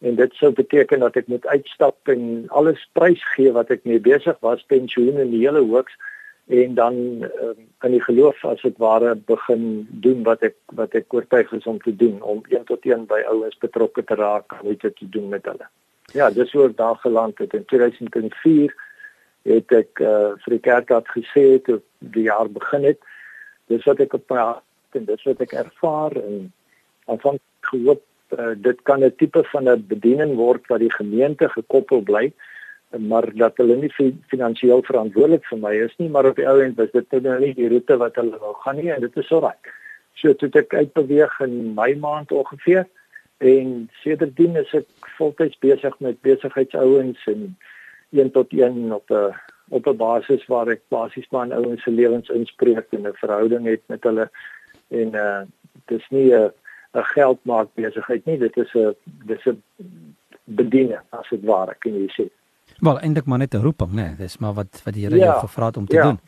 en 0.01 0.17
dit 0.17 0.39
sou 0.39 0.49
beteken 0.57 1.05
dat 1.05 1.17
ek 1.21 1.29
moet 1.29 1.47
uitstap 1.53 2.09
en 2.09 2.47
alles 2.57 2.81
prysgee 2.97 3.53
wat 3.53 3.71
ek 3.71 3.85
mee 3.85 4.01
besig 4.01 4.39
was, 4.41 4.65
pensioen 4.73 5.21
en 5.21 5.31
die 5.31 5.43
hele 5.45 5.61
hoeks 5.61 5.95
en 6.51 6.75
dan 6.75 6.97
uh, 7.29 7.53
in 7.87 7.93
die 7.95 8.03
geloof 8.03 8.41
as 8.49 8.63
dit 8.65 8.79
ware 8.83 9.13
begin 9.29 9.87
doen 10.03 10.25
wat 10.27 10.43
ek 10.49 10.57
wat 10.79 10.97
ek 10.99 11.13
oortuig 11.15 11.53
is 11.55 11.69
om 11.71 11.79
te 11.85 11.93
doen 11.95 12.17
om 12.27 12.41
een 12.51 12.65
tot 12.67 12.87
een 12.89 13.05
by 13.07 13.21
ouens 13.31 13.61
betrokke 13.63 14.03
te 14.03 14.17
raak 14.19 14.57
om 14.59 14.73
iets 14.73 14.89
te 14.89 15.11
doen 15.15 15.29
met 15.31 15.47
hulle. 15.47 15.69
Ja, 16.17 16.31
dis 16.35 16.51
hoe 16.57 16.65
ek 16.71 16.79
daar 16.81 16.99
geland 17.05 17.39
het 17.39 17.55
in 17.55 17.69
2004 17.71 18.75
het 19.47 19.77
ek 19.77 20.03
uh, 20.03 20.33
vir 20.43 20.57
die 20.57 20.65
kerk 20.65 20.91
het 20.91 21.15
gesê 21.15 21.45
toe 21.69 21.79
die 22.17 22.27
jaar 22.27 22.51
begin 22.51 22.89
het. 22.89 22.99
Dis 23.71 23.87
wat 23.87 24.03
ek 24.03 24.19
op 24.19 24.27
my 24.33 24.49
en 24.95 25.05
dis 25.05 25.23
wat 25.25 25.41
ek 25.41 25.53
ervaar 25.53 26.17
en 26.17 26.53
van 27.21 27.39
gehoop 27.61 28.03
uh, 28.39 28.55
dit 28.57 28.83
kan 28.83 29.05
'n 29.05 29.15
tipe 29.17 29.45
van 29.53 29.69
'n 29.69 29.87
bediening 29.89 30.37
word 30.37 30.67
wat 30.69 30.81
die 30.81 30.93
gemeente 30.93 31.49
gekoppel 31.49 32.03
bly 32.03 32.33
maar 32.99 33.35
dat 33.35 33.57
hulle 33.57 33.77
nie 33.77 33.93
finansiëel 34.27 34.83
verantwoordelik 34.83 35.45
vir 35.47 35.59
my 35.59 35.75
is 35.87 35.95
nie 35.99 36.09
maar 36.09 36.27
op 36.27 36.37
die 36.37 36.49
ou 36.49 36.59
end 36.63 36.77
was 36.77 36.91
dit 36.91 37.23
nou 37.23 37.39
nie 37.41 37.55
die 37.55 37.69
roete 37.69 37.97
wat 37.97 38.17
hulle 38.19 38.39
wou 38.39 38.55
gaan 38.65 38.77
nie 38.77 38.91
en 38.91 39.01
dit 39.01 39.17
is 39.17 39.31
alraai. 39.31 39.57
So 40.15 40.35
toe 40.35 40.51
ek 40.59 40.75
uitbeweeg 40.75 41.41
in 41.41 41.75
my 41.75 41.95
maand 41.95 42.33
ongeveer 42.33 42.87
en 43.39 43.89
sedertdien 44.03 44.57
is 44.57 44.73
ek 44.75 44.89
voltyds 45.19 45.59
besig 45.63 45.95
met 46.01 46.21
besigheidsouens 46.27 47.23
en 47.31 47.57
een 48.11 48.31
tot 48.31 48.53
een 48.53 48.93
op 48.93 49.11
'n 49.11 49.35
op 49.71 49.87
'n 49.87 49.97
basis 49.97 50.47
waar 50.47 50.69
ek 50.69 50.83
basies 50.89 51.31
maar 51.31 51.53
ouens 51.53 51.83
se 51.83 51.91
lewens 51.91 52.29
inspreek 52.29 52.87
en 52.91 53.07
'n 53.07 53.23
verhouding 53.23 53.67
het 53.67 53.83
met 53.87 54.03
hulle 54.03 54.31
en 54.91 55.15
uh 55.15 55.43
dis 55.91 56.07
nie 56.11 56.31
'n 56.35 56.51
'n 56.95 57.07
geldmaak 57.15 57.69
besigheid 57.75 58.27
nie 58.27 58.39
dit 58.39 58.57
is 58.57 58.75
'n 58.75 58.95
dis 59.27 59.47
'n 59.47 59.63
bediening 60.45 61.05
as 61.11 61.29
dit 61.31 61.45
ware 61.45 61.75
kan 61.79 61.95
jy 61.95 62.09
sê 62.19 62.29
Wel 62.81 63.01
eintlik 63.01 63.27
maar 63.27 63.39
net 63.39 63.55
'n 63.55 63.63
roeping 63.63 63.91
nê 63.91 64.07
nee. 64.07 64.17
dis 64.17 64.39
maar 64.39 64.55
wat 64.55 64.83
wat 64.85 64.95
die 64.95 65.05
Here 65.05 65.17
ja, 65.17 65.25
jou 65.25 65.41
gevra 65.41 65.67
het 65.67 65.77
om 65.77 65.87
te 65.87 65.97
ja. 65.97 66.03
doen 66.03 66.19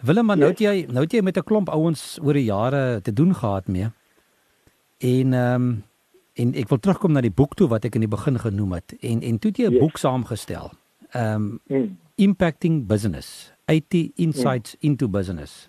Willem 0.00 0.26
maar 0.26 0.36
nou 0.36 0.52
jy 0.52 0.86
nou 0.88 1.04
jy 1.06 1.22
met 1.22 1.36
'n 1.36 1.44
klomp 1.44 1.68
ouens 1.68 2.18
oor 2.22 2.32
die 2.32 2.44
jare 2.44 3.00
te 3.00 3.12
doen 3.12 3.34
gehad 3.34 3.68
mee 3.68 3.88
en 4.98 5.32
ehm 5.32 5.54
um, 5.54 5.84
en 6.34 6.54
ek 6.54 6.68
wil 6.68 6.78
terugkom 6.78 7.12
na 7.12 7.20
die 7.20 7.34
boek 7.34 7.54
toe 7.54 7.68
wat 7.68 7.84
ek 7.84 7.94
in 7.94 8.00
die 8.00 8.16
begin 8.16 8.38
genoem 8.38 8.72
het 8.72 8.94
en 9.00 9.22
en 9.22 9.38
toe 9.38 9.50
het 9.50 9.58
jy 9.58 9.66
'n 9.66 9.72
yes. 9.72 9.80
boek 9.80 9.96
saamgestel 9.98 10.70
ehm 11.10 11.34
um, 11.34 11.60
hmm. 11.66 11.98
impacting 12.14 12.86
business 12.86 13.52
80 13.64 14.10
insights 14.14 14.72
hmm. 14.72 14.90
into 14.90 15.08
business 15.08 15.68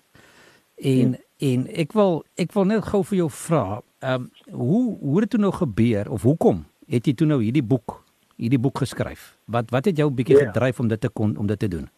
en 0.75 1.07
hmm 1.07 1.29
En 1.41 1.63
ek 1.73 1.95
wil 1.97 2.19
ek 2.37 2.51
wil 2.53 2.67
net 2.69 2.85
gou 2.91 3.01
vir 3.09 3.23
jou 3.23 3.29
vra, 3.33 3.81
ehm 4.05 4.27
um, 4.27 4.57
hoe 4.61 4.81
hoe 4.99 5.21
het 5.21 5.31
dit 5.33 5.41
nou 5.41 5.51
gebeur 5.55 6.09
of 6.13 6.21
hoekom 6.27 6.65
het 6.93 7.07
jy 7.07 7.13
toe 7.17 7.27
nou 7.27 7.39
hierdie 7.41 7.65
boek 7.65 7.95
hierdie 8.37 8.59
boek 8.61 8.83
geskryf? 8.83 9.23
Wat 9.45 9.73
wat 9.73 9.89
het 9.89 9.97
jou 9.97 10.09
bietjie 10.13 10.37
ja. 10.37 10.51
gedryf 10.51 10.79
om 10.79 10.91
dit 10.91 11.01
te 11.01 11.09
kon 11.09 11.33
om 11.37 11.49
dit 11.49 11.59
te 11.59 11.71
doen? 11.71 11.89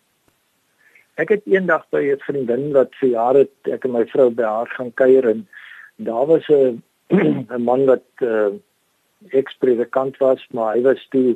Ek 1.19 1.35
het 1.35 1.43
eendag 1.45 1.83
by 1.91 2.03
'n 2.13 2.23
vriendin 2.23 2.71
wat 2.71 2.95
vir 3.01 3.09
jare 3.09 3.47
ek 3.75 3.85
en 3.85 3.91
my 3.91 4.05
vrou 4.15 4.29
by 4.31 4.47
haar 4.47 4.71
gaan 4.77 4.93
kuier 4.93 5.27
en 5.27 5.47
daar 5.97 6.25
was 6.25 6.47
'n 6.47 6.81
'n 7.57 7.63
man 7.63 7.85
wat 7.85 8.07
uh, 8.21 8.55
ekspredikant 9.29 10.17
was, 10.17 10.39
maar 10.51 10.75
hy 10.75 10.81
was 10.81 11.07
toe 11.11 11.35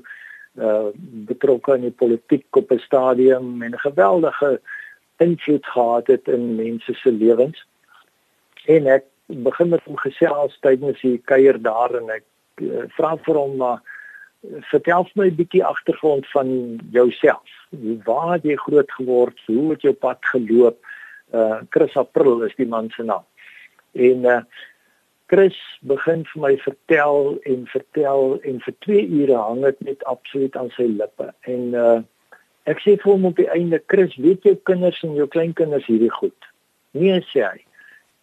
uh, 0.55 0.89
betrokke 1.27 1.75
in 1.75 1.81
die 1.81 1.97
politiek 2.03 2.47
op 2.55 2.71
'n 2.71 2.79
stadium 2.79 3.61
en 3.61 3.71
'n 3.75 3.87
geweldige 3.87 4.61
invloed 5.17 5.65
gehad 5.65 6.07
het 6.07 6.27
in 6.27 6.55
mense 6.55 6.93
se 6.93 7.11
lewens 7.11 7.65
en 8.67 8.88
ek 8.88 9.05
begin 9.27 9.69
met 9.74 9.83
hom 9.88 9.97
gesels 10.00 10.55
tydens 10.63 11.00
die 11.03 11.17
kuier 11.31 11.59
daar 11.59 11.95
en 12.00 12.12
ek 12.15 12.25
uh, 12.63 12.86
vra 12.95 13.15
vir 13.25 13.39
hom 13.39 13.55
maar 13.59 13.83
vertel 14.71 15.07
my 15.15 15.27
'n 15.27 15.36
bietjie 15.36 15.63
agtergrond 15.65 16.27
van 16.31 16.79
jouself. 16.91 17.50
Waar 18.03 18.33
het 18.33 18.43
jy 18.43 18.55
groot 18.55 18.91
geword? 18.91 19.39
Hoe 19.45 19.71
het 19.71 19.81
jou 19.81 19.93
pad 19.93 20.17
geloop? 20.21 20.77
Uh 21.33 21.59
Chris 21.69 21.95
April 21.97 22.41
is 22.41 22.55
die 22.55 22.67
man 22.67 22.89
se 22.89 23.03
naam. 23.03 23.25
En 23.91 24.24
uh 24.24 24.41
Chris 25.27 25.57
begin 25.81 26.24
vir 26.25 26.41
my 26.41 26.57
vertel 26.57 27.38
en 27.43 27.67
vertel 27.67 28.39
en 28.41 28.62
vir 28.62 28.74
2 28.79 29.07
ure 29.07 29.36
hang 29.36 29.62
dit 29.62 29.79
net 29.79 30.03
absoluut 30.03 30.55
aan 30.55 30.69
sy 30.69 30.88
lippe. 30.88 31.33
En 31.41 31.74
uh 31.74 32.01
ek 32.63 32.79
sê 32.79 32.95
vir 32.95 33.12
hom 33.12 33.25
op 33.25 33.36
die 33.36 33.50
einde, 33.50 33.81
Chris, 33.88 34.15
weet 34.15 34.43
jou 34.43 34.55
kinders 34.55 35.03
en 35.03 35.15
jou 35.15 35.27
kleinkinders 35.27 35.86
hierdie 35.86 36.12
goed? 36.12 36.51
Nee 36.91 37.19
sê 37.31 37.43
hy 37.43 37.66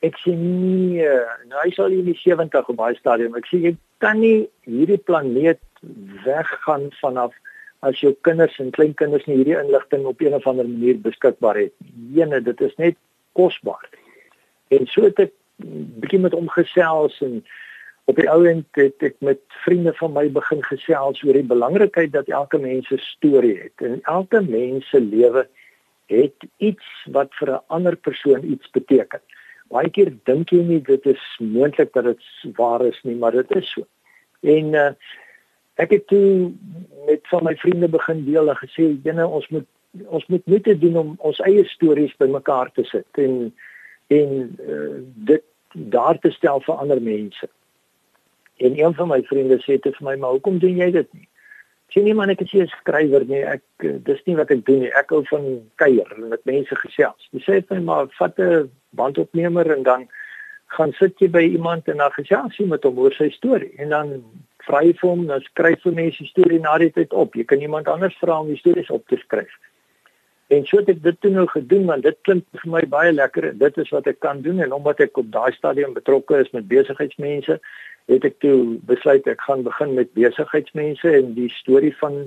ek 0.04 0.18
sê 0.23 0.34
nee, 0.37 1.08
nou 1.49 1.61
hy 1.62 1.70
sal 1.76 1.94
in 1.94 2.08
die 2.11 2.18
70 2.20 2.68
op 2.73 2.76
baie 2.76 2.96
stadium. 2.99 3.37
Ek 3.38 3.49
sê 3.49 3.61
jy 3.62 3.75
kan 4.04 4.20
nie 4.20 4.46
hierdie 4.68 5.00
planeet 5.00 5.62
weggaan 6.26 6.90
vanaf 7.00 7.32
as 7.84 8.00
jou 8.00 8.14
kinders 8.26 8.56
en 8.62 8.73
kleinkinders 8.73 9.26
nie 9.28 9.40
hierdie 9.40 9.58
inligting 9.61 10.06
op 10.08 10.23
een 10.25 10.37
of 10.37 10.46
ander 10.49 10.68
manier 10.68 11.00
beskikbaar 11.04 11.61
het 11.61 11.75
nie. 11.84 12.23
Ene, 12.23 12.40
dit 12.44 12.61
is 12.64 12.75
net 12.80 12.96
kosbaar. 13.37 13.84
En 14.73 14.88
so 14.90 15.04
het 15.04 15.20
ek 15.26 15.34
bietjie 16.00 16.23
met 16.23 16.34
hom 16.37 16.49
gesels 16.52 17.18
en 17.25 17.42
op 18.11 18.18
die 18.20 18.28
ou 18.28 18.40
end 18.49 18.80
het 18.80 19.04
ek 19.04 19.16
met 19.25 19.40
vriende 19.64 19.94
van 20.00 20.12
my 20.16 20.25
begin 20.32 20.64
gesels 20.66 21.23
oor 21.25 21.37
die 21.37 21.50
belangrikheid 21.52 22.12
dat 22.12 22.28
elke 22.28 22.58
mens 22.61 22.90
'n 22.92 23.00
storie 23.00 23.56
het 23.62 23.87
en 23.88 24.00
elke 24.02 24.40
mens 24.40 24.88
se 24.88 25.00
lewe 25.00 25.46
het 26.12 26.37
iets 26.58 26.84
wat 27.16 27.32
vir 27.40 27.52
'n 27.52 27.64
ander 27.68 27.96
persoon 27.96 28.44
iets 28.44 28.70
beteken. 28.70 29.20
Baie 29.74 29.90
keer 29.90 30.12
dink 30.28 30.52
jy 30.54 30.62
nie 30.62 30.80
dit 30.86 31.06
is 31.10 31.22
moontlik 31.42 31.92
dat 31.96 32.06
dit 32.06 32.26
waar 32.58 32.84
is 32.86 33.00
nie, 33.02 33.16
maar 33.18 33.34
dit 33.34 33.50
is 33.58 33.70
so. 33.74 33.86
En 34.46 34.74
uh, 34.78 34.90
ek 35.82 35.96
het 35.96 36.06
toe 36.12 36.52
met 37.08 37.24
van 37.32 37.44
my 37.48 37.56
vriende 37.62 37.88
begin 37.90 38.22
deel 38.28 38.52
en 38.52 38.60
gesê, 38.60 38.92
"Jene, 39.02 39.26
ons 39.26 39.48
moet 39.48 39.66
ons 40.10 40.26
moet 40.26 40.46
net 40.50 40.70
doen 40.80 40.96
om 40.96 41.10
ons 41.18 41.40
eie 41.46 41.64
stories 41.70 42.14
bymekaar 42.18 42.70
te 42.74 42.84
sit 42.84 43.20
en 43.26 43.54
en 44.14 44.30
uh, 44.68 45.02
dit 45.30 45.44
daar 45.72 46.18
te 46.18 46.30
stel 46.30 46.60
vir 46.60 46.74
ander 46.74 47.02
mense." 47.02 47.48
En 48.56 48.78
een 48.78 48.94
van 48.94 49.08
my 49.08 49.22
vriende 49.22 49.58
sê 49.62 49.78
te 49.78 49.90
vir 49.98 50.06
my, 50.06 50.16
"Maar 50.16 50.38
hoekom 50.38 50.58
doen 50.58 50.76
jy 50.76 50.90
dit 50.90 51.12
nie?" 51.12 51.28
Sien 51.94 52.08
nie 52.08 52.14
man 52.18 52.30
ek 52.32 52.40
is 52.42 52.52
nie 52.52 52.62
'n 52.62 52.70
skrywer 52.80 53.24
nie. 53.24 53.42
Ek 53.46 53.62
dis 53.78 54.22
nie 54.26 54.34
wat 54.34 54.50
ek 54.50 54.64
doen 54.66 54.80
nie. 54.80 54.90
Ek 54.98 55.10
hou 55.10 55.22
van 55.30 55.44
kuier 55.78 56.08
en 56.16 56.28
met 56.28 56.44
mense 56.44 56.74
gesels. 56.74 57.28
Jy 57.32 57.40
sê 57.40 57.60
vir 57.68 57.78
my 57.78 57.84
maar 57.84 58.08
vat 58.18 58.38
'n 58.38 58.70
bandopnemer 58.96 59.70
en 59.76 59.82
dan 59.82 60.08
gaan 60.76 60.92
sit 60.92 61.14
jy 61.20 61.28
by 61.28 61.42
iemand 61.42 61.88
en 61.88 61.98
dan 61.98 62.10
gesels 62.10 62.56
jy 62.58 62.66
met 62.66 62.82
hom 62.82 62.98
oor 62.98 63.12
sy 63.12 63.30
storie 63.30 63.70
en 63.78 63.88
dan 63.90 64.24
vra 64.66 64.80
jy 64.82 64.94
vir 65.00 65.10
hom 65.10 65.26
dan 65.26 65.40
skryf 65.40 65.82
vir 65.82 65.92
mense 65.92 66.18
die 66.18 66.32
storie 66.32 66.60
na 66.60 66.78
die 66.78 66.90
tyd 66.90 67.12
op. 67.12 67.34
Jy 67.34 67.44
kan 67.44 67.60
iemand 67.60 67.88
anders 67.88 68.16
vra 68.18 68.40
om 68.40 68.48
die 68.48 68.58
stories 68.58 68.90
op 68.90 69.06
te 69.08 69.16
skryf. 69.16 69.54
En 70.54 70.66
so 70.66 70.78
het 70.78 70.90
ek 70.92 71.00
dit 71.02 71.16
toe 71.20 71.30
nou 71.34 71.46
gedoen 71.50 71.87
want 71.90 72.04
dit 72.06 72.18
klink 72.28 72.44
vir 72.61 72.70
my 72.70 72.82
baie 72.90 73.12
lekker. 73.12 73.46
Dit 73.58 73.78
is 73.82 73.90
wat 73.94 74.06
ek 74.11 74.20
kan 74.25 74.42
doen 74.44 74.61
en 74.62 74.75
omdat 74.76 75.00
ek 75.06 75.18
op 75.23 75.32
daai 75.34 75.52
stadium 75.56 75.96
betrokke 75.96 76.38
is 76.42 76.50
met 76.56 76.68
besigheidsmense, 76.70 77.58
het 78.12 78.26
ek 78.28 78.37
toe 78.44 78.76
besluit 78.90 79.26
ek 79.30 79.42
gaan 79.49 79.64
begin 79.66 79.96
met 79.99 80.12
besigheidsmense 80.18 81.14
en 81.20 81.32
die 81.38 81.50
storie 81.56 81.94
van 82.02 82.26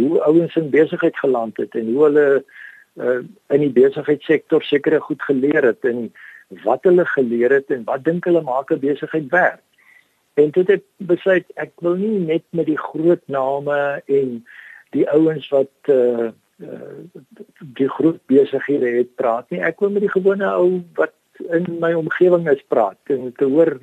hoe 0.00 0.22
ouens 0.26 0.56
in 0.56 0.70
besigheid 0.72 1.16
geland 1.18 1.60
het 1.60 1.76
en 1.78 1.92
hoe 1.92 2.04
hulle 2.06 2.26
uh, 2.40 3.20
in 3.54 3.64
die 3.66 3.72
besigheidssektor 3.76 4.64
sekere 4.66 5.00
goed 5.06 5.22
geleer 5.28 5.70
het 5.70 5.84
en 5.84 6.08
wat 6.64 6.86
hulle 6.88 7.06
geleer 7.12 7.52
het 7.60 7.70
en 7.74 7.84
wat 7.86 8.06
dink 8.06 8.26
hulle 8.26 8.42
maak 8.46 8.72
'n 8.72 8.82
besigheid 8.82 9.28
werk. 9.30 9.62
En 10.34 10.50
toe 10.50 10.62
het 10.62 10.80
ek 10.80 10.86
besluit 11.12 11.46
ek 11.56 11.72
wil 11.84 11.94
nie 11.94 12.18
net 12.18 12.44
met 12.50 12.66
die 12.66 12.78
groot 12.78 13.22
name 13.26 14.02
en 14.06 14.40
die 14.96 15.06
ouens 15.10 15.48
wat 15.54 15.92
uh, 15.92 16.30
die 17.78 17.88
groot 17.88 18.20
besighede 18.26 18.92
het 18.98 19.14
praat 19.16 19.50
nie. 19.50 19.62
Ek 19.64 19.80
wil 19.80 19.92
met 19.94 20.04
die 20.04 20.12
gewone 20.12 20.48
ou 20.52 20.80
wat 20.98 21.14
in 21.48 21.66
my 21.80 21.92
omgewing 21.96 22.48
is 22.52 22.62
praat 22.68 23.12
en 23.14 23.32
te 23.36 23.48
hoor 23.48 23.76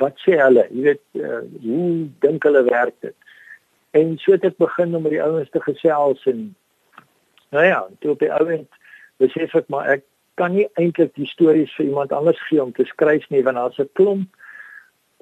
wat 0.00 0.20
sê 0.24 0.36
hulle? 0.40 0.66
Jy 0.72 0.82
weet, 0.90 1.04
uh, 1.20 1.42
hoe 1.62 2.08
dink 2.24 2.44
hulle 2.48 2.62
werk 2.68 2.96
dit? 3.04 3.16
En 3.96 4.16
so 4.20 4.32
het 4.36 4.44
ek 4.44 4.58
begin 4.60 4.96
om 4.96 5.04
met 5.06 5.16
die 5.16 5.22
ouens 5.24 5.50
te 5.52 5.60
gesels 5.64 6.24
en 6.28 6.48
nou 7.54 7.64
ja, 7.64 7.86
toe 8.00 8.12
op 8.12 8.24
die 8.24 8.32
ouend 8.32 8.80
besef 9.22 9.54
ek 9.56 9.68
maar 9.72 9.88
ek 9.96 10.04
kan 10.36 10.52
nie 10.52 10.66
eintlik 10.76 11.14
die 11.16 11.28
stories 11.28 11.72
vir 11.78 11.88
iemand 11.88 12.12
anders 12.12 12.40
gee 12.48 12.60
om 12.60 12.72
te 12.76 12.84
skryf 12.88 13.24
nie 13.32 13.44
want 13.44 13.56
daar's 13.56 13.78
'n 13.80 13.88
klomp 13.96 14.28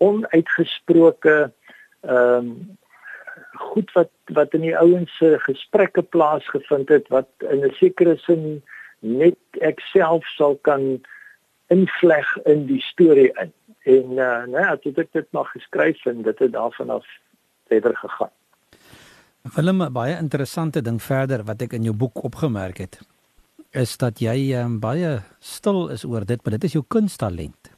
onuitgesproke 0.03 1.53
ehm 2.03 2.39
um, 2.39 2.79
goed 3.55 3.93
wat 3.93 4.11
wat 4.33 4.55
in 4.55 4.61
die 4.61 4.77
ouens 4.79 5.17
se 5.19 5.39
gesprekke 5.47 6.03
plaasgevind 6.03 6.89
het 6.89 7.09
wat 7.09 7.29
in 7.39 7.65
'n 7.65 7.75
sekere 7.81 8.17
sin 8.17 8.63
net 9.01 9.39
ek 9.61 9.81
self 9.81 10.25
sal 10.37 10.57
kan 10.63 11.01
invleg 11.67 12.37
in 12.45 12.67
die 12.67 12.81
storie 12.81 13.31
in. 13.41 13.53
En 13.85 14.17
uh, 14.17 14.45
nou 14.49 14.61
ja, 14.61 14.77
dit 14.77 14.97
het 14.97 15.13
dit 15.13 15.27
nog 15.33 15.51
geskryf 15.51 16.05
en 16.07 16.23
dit 16.23 16.39
het 16.39 16.53
daarvan 16.53 16.91
af 16.91 17.07
verder 17.69 17.97
gegaan. 17.97 18.33
Willem, 19.55 19.83
'n 19.83 19.93
baie 19.93 20.17
interessante 20.17 20.83
ding 20.83 21.03
verder 21.03 21.45
wat 21.45 21.63
ek 21.63 21.73
in 21.73 21.83
jou 21.83 21.97
boek 21.97 22.23
opgemerk 22.25 22.79
het, 22.79 23.01
is 23.71 23.97
dat 23.97 24.19
jy 24.19 24.55
um, 24.57 24.81
baie 24.81 25.21
stil 25.39 25.89
is 25.89 26.05
oor 26.05 26.25
dit, 26.25 26.41
maar 26.45 26.57
dit 26.57 26.65
is 26.65 26.73
jou 26.73 26.85
kunsttalent. 26.89 27.71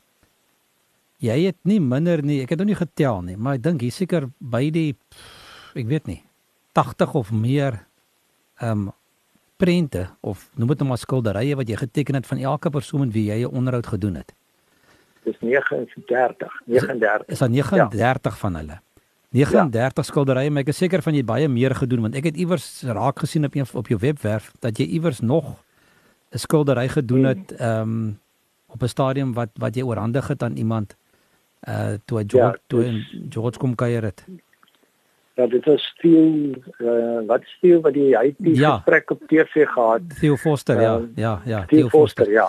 Jy 1.18 1.46
het 1.46 1.56
nie 1.62 1.80
minder 1.80 2.22
nie, 2.22 2.42
ek 2.42 2.50
het 2.50 2.58
nog 2.58 2.66
nie 2.66 2.78
getel 2.78 3.22
nie, 3.22 3.36
maar 3.36 3.54
ek 3.54 3.62
dink 3.62 3.80
hier 3.80 3.92
seker 3.92 4.28
by 4.38 4.70
die 4.70 4.94
ek 5.76 5.86
weet 5.86 6.06
nie 6.06 6.22
80 6.72 7.14
of 7.14 7.32
meer 7.32 7.86
ehm 8.60 8.86
um, 8.86 8.92
prente 9.56 10.02
of 10.20 10.50
noem 10.54 10.68
dit 10.68 10.82
nou 10.82 10.88
maar 10.88 11.00
skilderye 11.00 11.56
wat 11.56 11.68
jy 11.68 11.76
geteken 11.80 12.14
het 12.18 12.26
van 12.28 12.38
elke 12.38 12.70
persoon 12.70 13.06
met 13.06 13.12
wie 13.12 13.24
jy 13.30 13.38
'n 13.44 13.56
onderhoud 13.56 13.86
gedoen 13.86 14.14
het 14.20 14.34
dis 15.24 15.38
39 15.40 16.60
39 16.66 17.26
is 17.26 17.38
daar 17.38 17.50
39 17.50 18.32
ja. 18.32 18.38
van 18.38 18.54
hulle 18.54 18.80
39 19.30 19.96
ja. 19.96 20.02
skilderye 20.02 20.50
maar 20.50 20.62
ek 20.62 20.68
is 20.68 20.76
seker 20.76 21.02
van 21.02 21.14
jy 21.14 21.24
baie 21.24 21.48
meer 21.48 21.74
gedoen 21.74 22.00
want 22.00 22.14
ek 22.14 22.24
het 22.30 22.36
iewers 22.36 22.82
raak 22.82 23.18
gesien 23.18 23.44
op 23.44 23.54
een, 23.54 23.66
op 23.72 23.88
jou 23.88 23.98
webwerf 24.00 24.52
dat 24.60 24.78
jy 24.78 24.86
iewers 24.86 25.20
nog 25.20 25.56
'n 26.32 26.38
skildery 26.38 26.88
gedoen 26.88 27.24
hmm. 27.24 27.32
het 27.34 27.52
ehm 27.52 27.80
um, 27.80 28.18
op 28.66 28.82
'n 28.82 28.88
stadium 28.88 29.32
wat 29.32 29.50
wat 29.54 29.74
jy 29.74 29.82
oorhandig 29.82 30.28
het 30.28 30.42
aan 30.42 30.56
iemand 30.56 30.96
uh 31.68 31.94
toe 32.04 32.18
hy 32.18 32.24
George, 32.26 32.58
ja, 32.58 32.64
toe 32.66 32.84
in 32.84 33.28
George 33.30 33.58
kom 33.58 33.74
kuier 33.74 34.02
het 34.02 34.24
Ja, 35.36 35.46
dit 35.46 35.66
is 35.68 35.94
veel 36.00 36.54
uh, 36.80 37.20
wat 37.28 37.42
steel 37.44 37.80
wat 37.84 37.92
die 37.92 38.14
hy 38.16 38.30
die 38.38 38.54
ja. 38.56 38.78
gesprek 38.78 39.10
op 39.12 39.24
TV 39.28 39.66
gehad. 39.68 40.04
Theo 40.20 40.36
Foster, 40.40 40.76
uh, 40.76 40.82
ja, 40.82 40.94
ja, 41.14 41.32
ja, 41.44 41.58
Theo, 41.68 41.88
Theo 41.88 41.88
Foster, 41.88 42.24
Foster, 42.24 42.32
ja. 42.32 42.46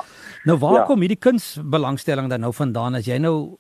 Nou 0.48 0.56
waar 0.62 0.82
ja. 0.82 0.84
kom 0.88 1.04
hierdie 1.04 1.20
kunsbelangstelling 1.20 2.30
dan 2.32 2.46
nou 2.46 2.54
vandaan 2.56 2.96
as 2.96 3.10
jy 3.10 3.18
nou 3.20 3.58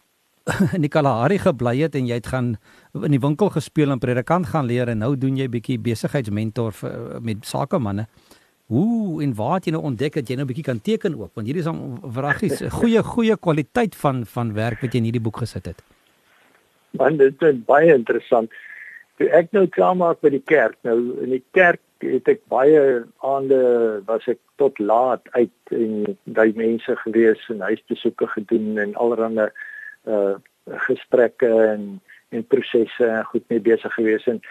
in 0.77 0.85
die 0.85 0.91
Kalahari 0.91 1.41
gebly 1.43 1.75
het 1.81 1.97
en 1.99 2.07
jy 2.07 2.19
het 2.21 2.29
gaan 2.31 2.53
in 2.95 3.11
die 3.11 3.19
winkel 3.19 3.51
gespeel 3.51 3.91
en 3.91 3.99
predikant 3.99 4.47
gaan 4.53 4.69
leer 4.69 4.87
en 4.93 5.03
nou 5.03 5.11
doen 5.19 5.35
jy 5.35 5.49
bietjie 5.51 5.75
besigheidsmentor 5.83 6.71
vir, 6.79 6.95
met 7.19 7.43
sakemanne. 7.47 8.07
Hoe 8.71 9.19
en 9.23 9.33
waar 9.35 9.57
het 9.57 9.67
jy 9.67 9.75
nou 9.75 9.83
ontdek 9.87 10.15
dat 10.19 10.31
jy 10.31 10.37
nou 10.39 10.47
bietjie 10.47 10.65
kan 10.69 10.79
teken 10.83 11.19
ook 11.19 11.35
want 11.35 11.47
hierdie 11.47 11.63
is 11.63 11.69
'n 11.71 11.99
vragies 12.15 12.63
goeie 12.79 13.03
goeie 13.03 13.35
kwaliteit 13.35 13.95
van 13.95 14.25
van 14.25 14.53
werk 14.53 14.81
wat 14.81 14.93
jy 14.93 15.03
in 15.03 15.11
hierdie 15.11 15.23
boek 15.27 15.43
gesit 15.43 15.65
het. 15.65 15.83
Man 16.95 17.17
dit 17.17 17.41
is 17.41 17.59
baie 17.67 17.93
interessant. 17.93 18.51
Ek 19.17 19.51
nou 19.51 19.65
klaar 19.67 19.95
maak 19.97 20.21
by 20.21 20.29
die 20.29 20.43
kerk. 20.45 20.77
Nou 20.85 20.97
in 21.23 21.33
die 21.33 21.43
kerk 21.57 21.81
het 22.05 22.27
ek 22.29 22.43
baie 22.53 22.81
aande 23.25 23.61
was 24.05 24.27
ek 24.29 24.39
tot 24.61 24.77
laat 24.79 25.25
uit 25.33 25.73
en 25.73 26.17
daai 26.23 26.53
mense 26.57 26.95
gewees 27.01 27.41
en 27.49 27.65
huisbesoeke 27.65 28.27
gedoen 28.35 28.77
en 28.77 28.95
allerlei 28.95 29.49
uh 30.05 30.35
gesprekke 30.67 31.47
en 31.47 31.83
en 32.35 32.43
prosesse 32.51 33.05
en 33.05 33.23
goed 33.23 33.43
mee 33.49 33.63
besig 33.63 33.93
gewees 33.93 34.25
en 34.27 34.41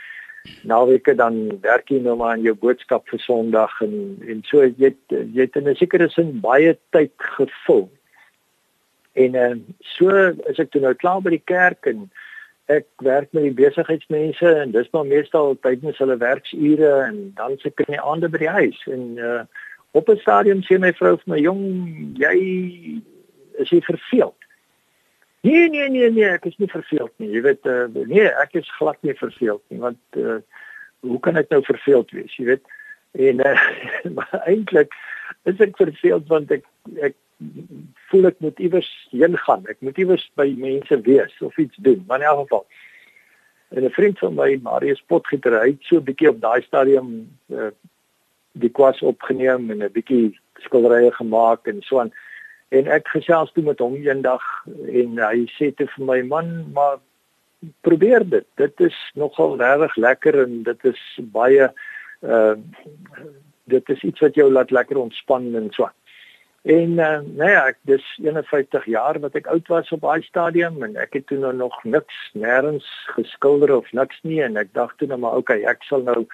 naweke 0.65 1.15
dan 1.15 1.59
werk 1.61 1.91
jy 1.91 1.99
nou 2.01 2.17
maar 2.17 2.37
aan 2.37 2.45
jou 2.47 2.55
boodskap 2.57 3.05
vir 3.11 3.21
Sondag 3.21 3.75
en 3.85 4.17
en 4.27 4.43
so 4.49 4.65
jy 4.65 4.95
jy 5.11 5.43
het 5.43 5.57
in 5.61 5.69
'n 5.69 5.77
sekere 5.77 6.09
sin 6.09 6.41
baie 6.41 6.77
tyd 6.91 7.13
gevul. 7.37 7.91
En 9.13 9.35
uh, 9.35 9.55
so 9.81 10.09
as 10.49 10.59
ek 10.59 10.71
toe 10.71 10.81
nou 10.81 10.95
klaar 10.95 11.21
by 11.23 11.31
die 11.31 11.45
kerk 11.45 11.87
en 11.87 12.11
ek 12.67 12.87
werk 13.07 13.31
met 13.33 13.47
die 13.47 13.55
besigheidsmense 13.55 14.51
en 14.63 14.73
dis 14.75 14.89
maar 14.91 15.07
meestal 15.07 15.55
tydens 15.63 15.99
hulle 16.03 16.17
werksure 16.19 16.91
en 17.05 17.21
dan 17.39 17.55
se 17.59 17.71
ek 17.71 17.85
in 17.87 17.95
die 17.95 18.03
aande 18.03 18.31
by 18.33 18.41
die 18.43 18.55
huis. 18.59 18.81
En 18.91 19.05
uh, 19.23 19.45
op 19.95 20.11
'n 20.11 20.19
stadium 20.23 20.63
sê 20.67 20.79
my 20.79 20.93
vrou 20.99 21.15
vir 21.17 21.33
my 21.35 21.39
jong 21.39 21.63
jy 22.19 22.37
is 23.63 23.71
jy 23.71 23.81
verveeld? 23.87 24.39
Nee 25.47 25.69
nee 25.71 25.89
nee 25.89 26.11
nee 26.11 26.29
ek 26.29 26.47
is 26.51 26.59
nie 26.59 26.71
verveeld 26.71 27.13
nie. 27.17 27.31
Jy 27.31 27.43
weet 27.43 27.67
uh, 27.71 27.87
nee 27.95 28.27
ek 28.27 28.59
is 28.59 28.77
glad 28.79 28.99
nie 29.03 29.15
verveeld 29.15 29.63
nie 29.69 29.81
want 29.81 30.19
uh, 30.19 30.41
hoe 31.07 31.21
kan 31.21 31.37
ek 31.37 31.51
nou 31.55 31.63
verveeld 31.63 32.11
wees 32.11 32.35
jy 32.37 32.51
weet? 32.51 32.65
En 33.15 33.47
uh, 33.47 33.61
eintlik 34.51 34.93
is 35.45 35.63
ek 35.63 35.79
verveeld 35.79 36.27
want 36.27 36.51
ek 36.51 36.67
ek 36.99 37.15
voel 38.11 38.31
ek 38.31 38.41
moet 38.45 38.59
iewers 38.59 38.91
heen 39.11 39.37
gaan. 39.39 39.65
Ek 39.71 39.81
moet 39.81 39.99
iewers 39.99 40.25
by 40.39 40.55
mense 40.59 41.01
wees 41.07 41.35
of 41.41 41.59
iets 41.59 41.77
doen. 41.77 42.05
Maar 42.07 42.21
in 42.21 42.27
elk 42.27 42.41
geval. 42.47 42.67
En 43.69 43.85
'n 43.85 43.91
vriend 43.91 44.19
van 44.19 44.35
my, 44.35 44.59
Marius 44.63 45.03
Potgieter, 45.07 45.61
hy 45.61 45.75
het 45.75 45.83
so 45.83 45.97
'n 45.97 46.05
bietjie 46.05 46.29
op 46.29 46.41
daai 46.41 46.63
stadium 46.63 47.29
uh, 47.49 47.73
die 48.53 48.71
kwas 48.71 49.03
opgeneem 49.03 49.71
en 49.71 49.83
'n 49.83 49.93
bietjie 49.93 50.39
skilderye 50.63 51.13
gemaak 51.13 51.67
en 51.67 51.83
so 51.83 52.01
aan. 52.01 52.13
En 52.69 52.87
ek 52.87 53.09
gesels 53.09 53.53
toe 53.53 53.65
met 53.65 53.79
hom 53.79 53.95
eendag 53.95 54.43
en 54.89 55.19
hy 55.19 55.47
sê 55.59 55.75
te 55.75 55.87
vir 55.87 56.05
my 56.05 56.23
man, 56.23 56.73
maar 56.73 56.99
probeer 57.81 58.29
dit. 58.29 58.47
Dit 58.55 58.81
is 58.81 58.97
nogal 59.15 59.57
regtig 59.57 59.97
lekker 59.97 60.43
en 60.43 60.63
dit 60.63 60.85
is 60.85 61.03
baie 61.19 61.73
uh 62.23 62.55
dit 63.67 63.89
is 63.89 64.03
iets 64.03 64.21
wat 64.21 64.35
jou 64.35 64.47
laat 64.53 64.71
lekker 64.71 64.97
ontspan 64.97 65.55
en 65.55 65.71
so 65.75 65.85
aan. 65.85 65.95
En 66.67 66.91
uh, 66.99 67.19
nou 67.23 67.51
ja, 67.51 67.61
ek 67.71 67.77
dis 67.87 68.05
51 68.19 68.89
jaar 68.91 69.21
wat 69.23 69.37
ek 69.39 69.47
oud 69.53 69.69
was 69.71 69.93
op 69.95 70.01
daai 70.03 70.25
stadium 70.27 70.81
en 70.83 70.97
ek 70.99 71.13
het 71.15 71.29
toe 71.31 71.39
nou 71.39 71.53
nog 71.55 71.77
niks 71.87 72.17
nêrens 72.35 72.89
geskilder 73.15 73.71
of 73.77 73.93
niks 73.95 74.19
nie 74.27 74.41
en 74.43 74.59
ek 74.59 74.73
dink 74.75 74.97
toe 74.99 75.07
nou 75.07 75.21
maar 75.23 75.39
okay, 75.39 75.61
ek 75.63 75.87
sal 75.87 76.03
nou 76.03 76.25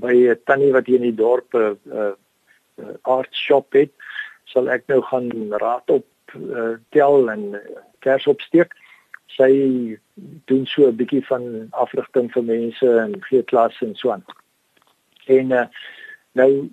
by 0.00 0.14
'n 0.32 0.40
tannie 0.48 0.72
wat 0.72 0.88
hier 0.88 0.96
in 1.02 1.10
die 1.10 1.20
dorp 1.20 1.52
'n 1.52 1.76
uh, 1.92 2.14
uh, 2.80 2.96
art 3.04 3.36
shop 3.36 3.76
het, 3.76 3.92
sal 4.48 4.72
ek 4.72 4.88
nou 4.88 5.02
gaan 5.12 5.28
raad 5.60 5.92
op 5.92 6.08
uh, 6.40 6.80
tel 6.96 7.28
en 7.28 7.60
kers 8.00 8.26
opsteek. 8.32 8.72
Sy 9.36 9.52
doen 10.48 10.64
so 10.66 10.88
'n 10.88 10.96
bietjie 10.96 11.24
van 11.28 11.68
afrigting 11.76 12.32
vir 12.32 12.48
mense 12.48 12.88
en 13.04 13.20
gee 13.28 13.42
klas 13.42 13.76
en 13.84 13.94
so 13.94 14.16
aan. 14.16 14.24
En 15.28 15.52
uh, 15.52 15.68
nou 16.32 16.70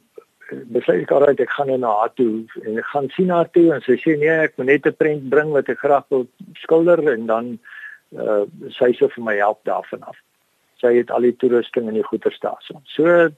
besluit 0.73 1.03
ek 1.03 1.11
alraai 1.11 1.41
ek 1.43 1.55
gaan 1.55 1.71
na 1.79 1.93
haar 2.01 2.13
toe 2.19 2.45
en 2.63 2.77
ek 2.79 2.89
gaan 2.91 3.09
sien 3.15 3.31
haar 3.33 3.49
toe 3.55 3.67
en 3.75 3.83
sy 3.85 3.97
sê 4.01 4.15
nee 4.19 4.35
ek 4.45 4.57
moet 4.57 4.69
net 4.71 4.87
'n 4.87 4.99
prent 4.99 5.29
bring 5.29 5.51
wat 5.55 5.69
ek 5.69 5.79
graag 5.83 6.05
wil 6.09 6.27
skilder 6.63 7.03
en 7.13 7.25
dan 7.27 7.45
uh, 8.15 8.45
sy 8.79 8.91
sê 8.95 9.09
vir 9.15 9.23
my 9.23 9.35
help 9.35 9.59
daarvan 9.65 10.03
af. 10.03 10.17
Sy 10.81 10.93
het 10.97 11.11
al 11.11 11.25
die 11.25 11.35
toerusting 11.35 11.87
en 11.87 11.97
die 11.97 12.05
goeder 12.09 12.31
staan. 12.31 12.83
So 12.85 13.29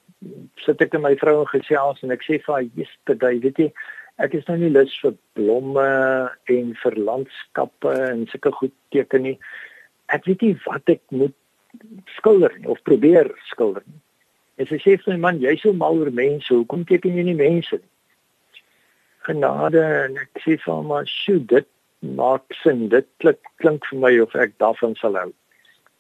sit 0.66 0.82
ek 0.82 0.94
met 0.94 1.02
my 1.02 1.16
vrou 1.16 1.40
en 1.42 1.54
gesels 1.54 2.04
en 2.04 2.12
ek 2.12 2.26
sê 2.28 2.40
vir 2.44 2.54
haar 2.54 2.68
yesterday 2.76 3.40
weet 3.40 3.58
jy 3.58 3.72
ek 4.20 4.36
is 4.36 4.48
nou 4.48 4.58
nie 4.60 4.70
lus 4.70 4.94
vir 5.02 5.16
blomme 5.40 5.90
en 6.56 6.74
vir 6.84 6.96
landskappe 7.10 7.94
en 8.12 8.28
sulke 8.28 8.52
goed 8.52 8.76
teken 8.92 9.24
nie. 9.24 9.38
Ek 10.12 10.26
weet 10.28 10.42
nie 10.42 10.56
wat 10.66 10.90
ek 10.92 11.02
moet 11.10 11.36
skilder 12.18 12.52
nie, 12.58 12.68
of 12.68 12.82
probeer 12.84 13.32
skilder 13.48 13.86
nie. 13.86 14.02
En 14.60 14.68
sy 14.68 14.80
sê 14.84 14.98
vir 15.00 15.14
my 15.14 15.20
man, 15.26 15.40
jy's 15.40 15.62
so 15.64 15.74
mal 15.74 15.98
oor 15.98 16.12
mense, 16.12 16.52
hoekom 16.52 16.84
teken 16.88 17.16
jy 17.16 17.24
nie 17.30 17.38
mense 17.40 17.80
nie? 17.80 17.92
Genade 19.28 19.84
en 20.06 20.18
ek 20.20 20.42
sê 20.44 20.58
vir 20.58 20.74
hom, 20.74 20.92
"Sjoe, 21.06 21.40
dit 21.48 21.68
maak 22.02 22.44
sin. 22.64 22.90
Dit 22.90 23.08
klink 23.20 23.40
klink 23.60 23.86
vir 23.90 24.00
my 24.00 24.20
of 24.20 24.36
ek 24.36 24.58
daarvan 24.60 24.96
sal 25.00 25.16
hou." 25.16 25.32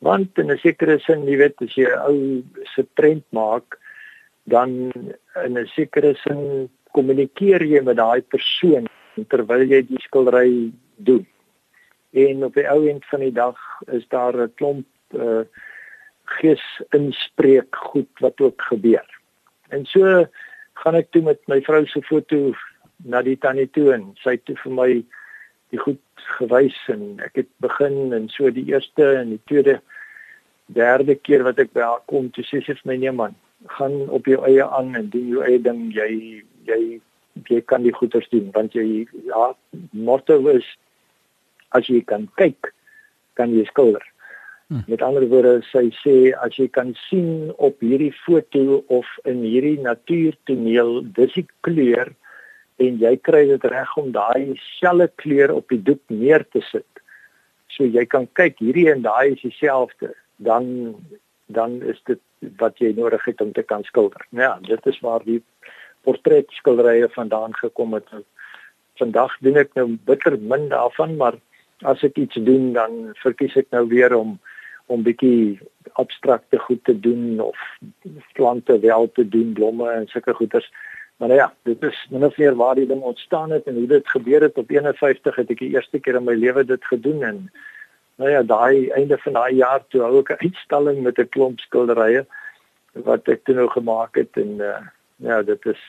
Want 0.02 0.39
in 0.39 0.52
'n 0.52 0.58
sekere 0.58 1.00
sin, 1.00 1.28
jy 1.28 1.38
weet, 1.38 1.62
as 1.62 1.76
jy 1.76 1.88
ou 2.08 2.43
se 2.76 2.84
prent 2.95 3.24
maak, 3.32 3.78
dan 4.48 4.91
in 5.45 5.58
'n 5.58 5.67
sekere 5.76 6.15
sin 6.15 6.69
kommunikeer 6.93 7.62
jy 7.62 7.82
met 7.82 7.98
daai 7.98 8.22
persoon 8.22 8.88
terwyl 9.30 9.63
jy 9.67 9.82
die 9.88 10.02
skildery 10.02 10.72
doen. 10.98 11.26
En 12.13 12.43
op 12.43 12.54
die 12.54 12.67
ou 12.72 12.88
end 12.89 13.06
van 13.06 13.19
die 13.19 13.34
dag 13.34 13.58
is 13.88 14.08
daar 14.10 14.36
'n 14.36 14.54
klomp 14.56 14.88
uh, 15.13 15.43
gees 16.37 16.63
inspreek 16.95 17.75
goed 17.91 18.09
wat 18.23 18.41
ook 18.41 18.61
gebeur. 18.71 19.05
En 19.69 19.85
so 19.85 20.25
gaan 20.83 20.95
ek 20.99 21.11
toe 21.11 21.23
met 21.25 21.41
my 21.51 21.59
vrou 21.65 21.85
se 21.87 22.01
foto 22.07 22.53
na 23.05 23.21
die 23.25 23.37
tannie 23.37 23.67
toe 23.71 23.91
en 23.95 24.11
sy 24.23 24.37
het 24.37 24.45
toe 24.47 24.57
vir 24.63 24.75
my 24.75 24.89
die 25.73 25.81
goed 25.81 26.01
gewys 26.39 26.77
en 26.91 27.19
ek 27.25 27.43
het 27.43 27.49
begin 27.63 28.13
en 28.15 28.27
so 28.33 28.49
die 28.53 28.65
eerste 28.71 29.05
en 29.21 29.35
die 29.35 29.43
tweede 29.51 29.79
derde 30.75 31.15
keer 31.15 31.45
wat 31.47 31.61
ek 31.61 31.73
by 31.75 31.85
haar 31.85 32.03
kom 32.11 32.29
toe 32.33 32.45
sê 32.47 32.61
sy 32.65 32.75
vir 32.79 32.91
my 32.91 32.97
nee 33.03 33.13
man 33.15 33.37
gaan 33.77 34.01
op 34.15 34.27
jou 34.29 34.39
eie 34.47 34.65
aan 34.65 34.95
en 34.97 35.09
doen 35.13 35.29
jou 35.35 35.45
eie 35.45 35.61
ding 35.61 35.87
jy 35.95 36.09
jy 36.69 36.81
jy 37.49 37.61
kan 37.71 37.85
die 37.85 37.95
goeders 37.95 38.27
doen 38.33 38.49
want 38.55 38.75
jy 38.75 39.05
ja 39.29 39.49
motto 40.09 40.39
is 40.51 40.67
as 41.77 41.89
jy 41.89 42.01
kan 42.11 42.27
kyk 42.41 42.73
kan 43.39 43.53
jy 43.55 43.65
skilder 43.69 44.05
Hmm. 44.69 44.84
Met 44.86 45.01
ander 45.01 45.25
woorde, 45.25 45.63
sy 45.71 45.88
sê 45.97 46.15
as 46.45 46.53
jy 46.60 46.67
kan 46.69 46.91
sien 47.08 47.49
op 47.58 47.79
hierdie 47.82 48.13
foto 48.13 48.84
of 48.93 49.08
in 49.25 49.41
hierdie 49.41 49.79
natuurtoneel, 49.82 50.99
dis 51.17 51.34
die 51.34 51.47
kleur 51.65 52.12
en 52.77 52.99
jy 53.01 53.15
kry 53.25 53.47
dit 53.49 53.65
reg 53.73 53.95
om 53.97 54.12
daai 54.13 54.53
selfe 54.77 55.10
kleur 55.17 55.55
op 55.55 55.73
die 55.73 55.82
doek 55.82 56.03
neer 56.13 56.45
te 56.53 56.62
sit. 56.67 57.01
So 57.73 57.88
jy 57.89 58.05
kan 58.05 58.27
kyk 58.38 58.62
hierdie 58.62 58.86
en 58.93 59.01
daai 59.08 59.34
is 59.34 59.41
dieselfde, 59.41 60.13
dan 60.38 60.93
dan 61.49 61.79
is 61.82 61.97
dit 62.05 62.21
wat 62.62 62.77
jy 62.77 62.91
nodig 62.93 63.25
het 63.25 63.41
om 63.41 63.49
te 63.58 63.65
kan 63.65 63.82
skilder. 63.89 64.21
Ja, 64.38 64.60
dit 64.62 64.86
is 64.86 64.99
waar 65.01 65.25
die 65.25 65.41
portretskilderye 66.05 67.10
vandaan 67.15 67.58
gekom 67.58 67.97
het. 67.97 68.05
Vandag 69.01 69.34
doen 69.41 69.58
ek 69.58 69.73
nou 69.73 69.88
bitter 70.05 70.38
min 70.38 70.69
daarvan, 70.69 71.17
maar 71.17 71.41
as 71.89 72.05
ek 72.05 72.21
iets 72.21 72.38
doen 72.45 72.69
dan 72.77 73.15
verkies 73.23 73.58
ek 73.58 73.73
nou 73.73 73.88
weer 73.89 74.13
om 74.13 74.38
om 74.89 75.04
bietjie 75.06 75.60
abstrakte 76.02 76.60
goed 76.60 76.84
te 76.84 76.99
doen 76.99 77.39
of 77.39 77.58
plante 78.34 78.80
wel 78.80 79.10
te 79.13 79.28
doen, 79.28 79.54
blomme 79.54 79.89
en 79.91 80.08
sulke 80.08 80.34
goeders. 80.34 80.69
Maar 81.19 81.34
ja, 81.34 81.54
dit 81.67 81.84
is 81.84 82.08
min 82.10 82.25
of 82.25 82.38
meer 82.38 82.56
waar 82.56 82.75
die 82.75 82.88
ding 82.88 83.02
ontstaan 83.02 83.52
het 83.52 83.65
en 83.67 83.75
hoe 83.75 83.88
dit 83.88 84.10
gebeur 84.10 84.41
het 84.41 84.58
op 84.58 84.69
51 84.71 85.36
het 85.36 85.49
ek 85.52 85.60
die 85.60 85.73
eerste 85.75 85.99
keer 85.99 86.15
in 86.15 86.23
my 86.23 86.36
lewe 86.39 86.63
dit 86.65 86.86
gedoen 86.91 87.23
en 87.28 87.41
nou 88.19 88.30
ja, 88.32 88.43
daai 88.43 88.89
einde 88.95 89.17
van 89.17 89.36
daai 89.36 89.56
jaar 89.56 89.84
toe 89.88 90.02
hou 90.02 90.21
ek 90.21 90.32
'n 90.36 90.45
uitstalling 90.47 91.02
met 91.04 91.19
'n 91.19 91.30
klomp 91.36 91.60
skilderye 91.60 92.25
wat 92.93 93.28
ek 93.28 93.43
toe 93.43 93.56
nou 93.56 93.67
gemaak 93.67 94.15
het 94.15 94.38
en 94.38 94.63
uh, 94.63 94.80
ja, 95.15 95.41
dit 95.43 95.65
is 95.65 95.82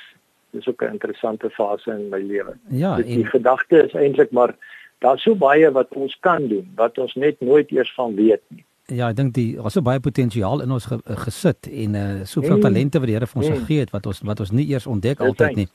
dis 0.51 0.69
ook 0.69 0.83
'n 0.83 0.99
interessante 0.99 1.51
fase 1.51 1.91
in 1.91 2.09
my 2.09 2.23
lewe. 2.23 2.57
Ja, 2.69 2.97
dit, 2.97 3.07
die 3.07 3.25
en... 3.25 3.31
gedagte 3.31 3.85
is 3.87 3.95
eintlik 3.95 4.31
maar 4.31 4.55
daar's 4.99 5.23
so 5.23 5.35
baie 5.35 5.71
wat 5.71 5.95
ons 5.95 6.19
kan 6.21 6.49
doen 6.49 6.73
wat 6.75 6.99
ons 6.99 7.15
net 7.15 7.41
nooit 7.41 7.71
eers 7.71 7.95
van 7.95 8.15
weet 8.15 8.43
nie. 8.49 8.65
Ja, 8.91 9.11
ek 9.13 9.19
dink 9.21 9.35
die 9.37 9.55
daar's 9.55 9.77
so 9.79 9.85
baie 9.87 10.01
potensiaal 10.03 10.65
in 10.65 10.73
ons 10.75 10.89
ge, 10.91 10.99
uh, 10.99 11.17
gesit 11.25 11.69
en 11.71 11.97
uh 11.99 12.07
soveel 12.27 12.57
mm. 12.57 12.65
talente 12.65 13.03
wat 13.03 13.11
die 13.11 13.15
Here 13.15 13.29
vir 13.31 13.43
ons 13.43 13.51
mm. 13.51 13.61
gegee 13.63 13.85
het 13.85 13.93
wat 13.95 14.09
ons 14.11 14.23
wat 14.27 14.43
ons 14.43 14.51
nie 14.57 14.67
eers 14.71 14.89
ontdek 14.91 15.21
That's 15.21 15.31
altyd 15.31 15.61
nie. 15.61 15.69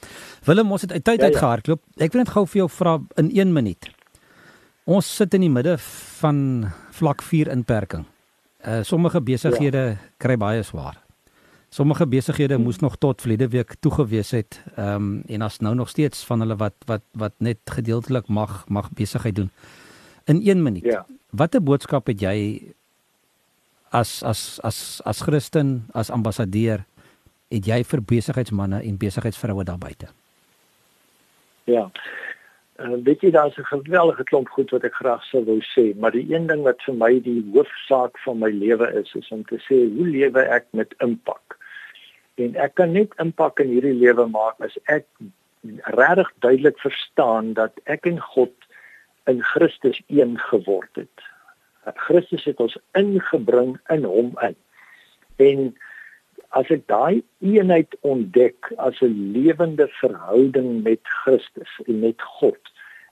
Willem, 0.47 0.73
ons 0.75 0.83
het 0.83 0.91
uit 0.91 1.03
tyd 1.03 1.21
ja, 1.21 1.29
uit 1.29 1.37
ja. 1.37 1.43
gehardloop. 1.43 1.83
Ek 1.97 2.15
wil 2.15 2.23
net 2.25 2.33
gou 2.35 2.43
vir 2.49 2.61
jou 2.63 2.67
vra 2.75 2.97
in 3.21 3.31
1 3.31 3.55
minuut. 3.55 3.89
Ons 4.85 5.07
sit 5.21 5.33
in 5.33 5.47
die 5.47 5.53
midde 5.53 5.77
van 6.19 6.37
vlak 6.97 7.23
4 7.25 7.53
inperking. 7.55 8.05
Uh 8.65 8.83
sommige 8.83 9.23
besighede 9.23 9.87
ja. 9.95 9.97
kry 10.19 10.37
baie 10.41 10.63
swaar. 10.67 10.99
Sommige 11.75 12.07
besighede 12.07 12.57
mm. 12.57 12.67
moes 12.67 12.83
nog 12.83 12.99
tot 12.99 13.23
verlede 13.23 13.47
week 13.55 13.77
toegewees 13.79 14.35
het. 14.35 14.59
Ehm 14.75 14.95
um, 14.95 15.11
en 15.27 15.41
as 15.47 15.59
nou 15.63 15.75
nog 15.75 15.89
steeds 15.89 16.25
van 16.27 16.43
hulle 16.43 16.59
wat 16.59 16.75
wat 16.85 17.03
wat 17.15 17.39
net 17.39 17.63
gedeeltelik 17.65 18.27
mag 18.27 18.63
mag 18.67 18.91
besigheid 18.91 19.35
doen. 19.35 19.51
In 20.25 20.41
1 20.41 20.63
minuut. 20.63 20.83
Ja. 20.83 21.05
Watter 21.29 21.63
boodskap 21.63 22.07
het 22.07 22.21
jy 22.21 22.35
as 23.95 24.23
as 24.23 24.59
as 24.63 25.01
as 25.05 25.23
Christen, 25.23 25.87
as 25.93 26.11
ambassadeur 26.11 26.83
het 27.53 27.67
jy 27.69 27.81
vir 27.87 28.01
besigheidsmense 28.11 28.81
en 28.83 28.99
besigheidsvroue 28.99 29.63
daar 29.67 29.79
buite? 29.79 30.09
Ja. 31.71 31.87
Uh, 32.75 32.97
weet 33.07 33.21
jy 33.23 33.31
daar's 33.31 33.57
'n 33.57 33.71
geweldige 33.71 34.23
klomp 34.23 34.49
goed 34.49 34.69
wat 34.75 34.83
ek 34.83 34.99
graag 34.99 35.23
sou 35.23 35.43
wou 35.45 35.61
sê, 35.63 35.95
maar 35.95 36.11
die 36.11 36.27
een 36.33 36.47
ding 36.47 36.63
wat 36.63 36.83
vir 36.83 36.95
my 36.95 37.19
die 37.19 37.41
hoofsaak 37.53 38.19
van 38.25 38.39
my 38.39 38.49
lewe 38.51 38.91
is, 39.01 39.13
is 39.15 39.31
om 39.31 39.43
te 39.43 39.59
sê 39.67 39.77
hoe 39.95 40.07
lewe 40.07 40.41
ek 40.41 40.65
met 40.71 40.93
impak. 40.99 41.57
En 42.35 42.55
ek 42.55 42.75
kan 42.75 42.91
net 42.91 43.15
impak 43.23 43.59
in 43.59 43.71
hierdie 43.71 43.95
lewe 43.95 44.27
maak 44.27 44.59
as 44.59 44.75
ek 44.91 45.07
regtig 45.95 46.31
duidelik 46.39 46.79
verstaan 46.79 47.53
dat 47.53 47.71
ek 47.85 48.05
en 48.05 48.19
God 48.19 48.53
in 49.25 49.41
Christus 49.41 50.01
een 50.07 50.37
geword 50.39 50.91
het. 50.99 51.19
Christus 51.93 52.43
het 52.43 52.59
ons 52.59 52.77
ingebring 52.97 53.75
in 53.93 54.03
hom 54.03 54.33
in. 54.41 54.55
En 55.37 55.75
as 56.49 56.69
ek 56.71 56.87
daai 56.87 57.23
eenheid 57.43 57.95
ontdek 58.01 58.71
as 58.77 59.01
'n 59.01 59.31
lewende 59.35 59.87
verhouding 60.01 60.83
met 60.83 61.01
Christus 61.03 61.71
en 61.87 61.99
met 61.99 62.21
God 62.39 62.61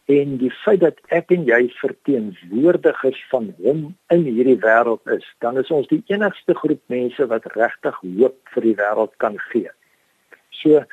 en 0.05 0.38
die 0.38 0.51
feit 0.51 0.79
dat 0.79 0.97
ek 1.15 1.31
en 1.31 1.45
jy 1.47 1.62
verteenwoordigers 1.79 3.19
van 3.31 3.53
hom 3.63 3.86
in 4.12 4.25
hierdie 4.27 4.59
wêreld 4.59 5.07
is, 5.07 5.23
dan 5.39 5.57
is 5.57 5.71
ons 5.71 5.88
die 5.88 6.03
enigste 6.12 6.55
groep 6.55 6.81
mense 6.91 7.27
wat 7.31 7.47
regtig 7.55 7.95
hoop 8.01 8.36
vir 8.55 8.67
die 8.67 8.75
wêreld 8.75 9.13
kan 9.23 9.39
gee. 9.51 9.71
So 10.49 10.83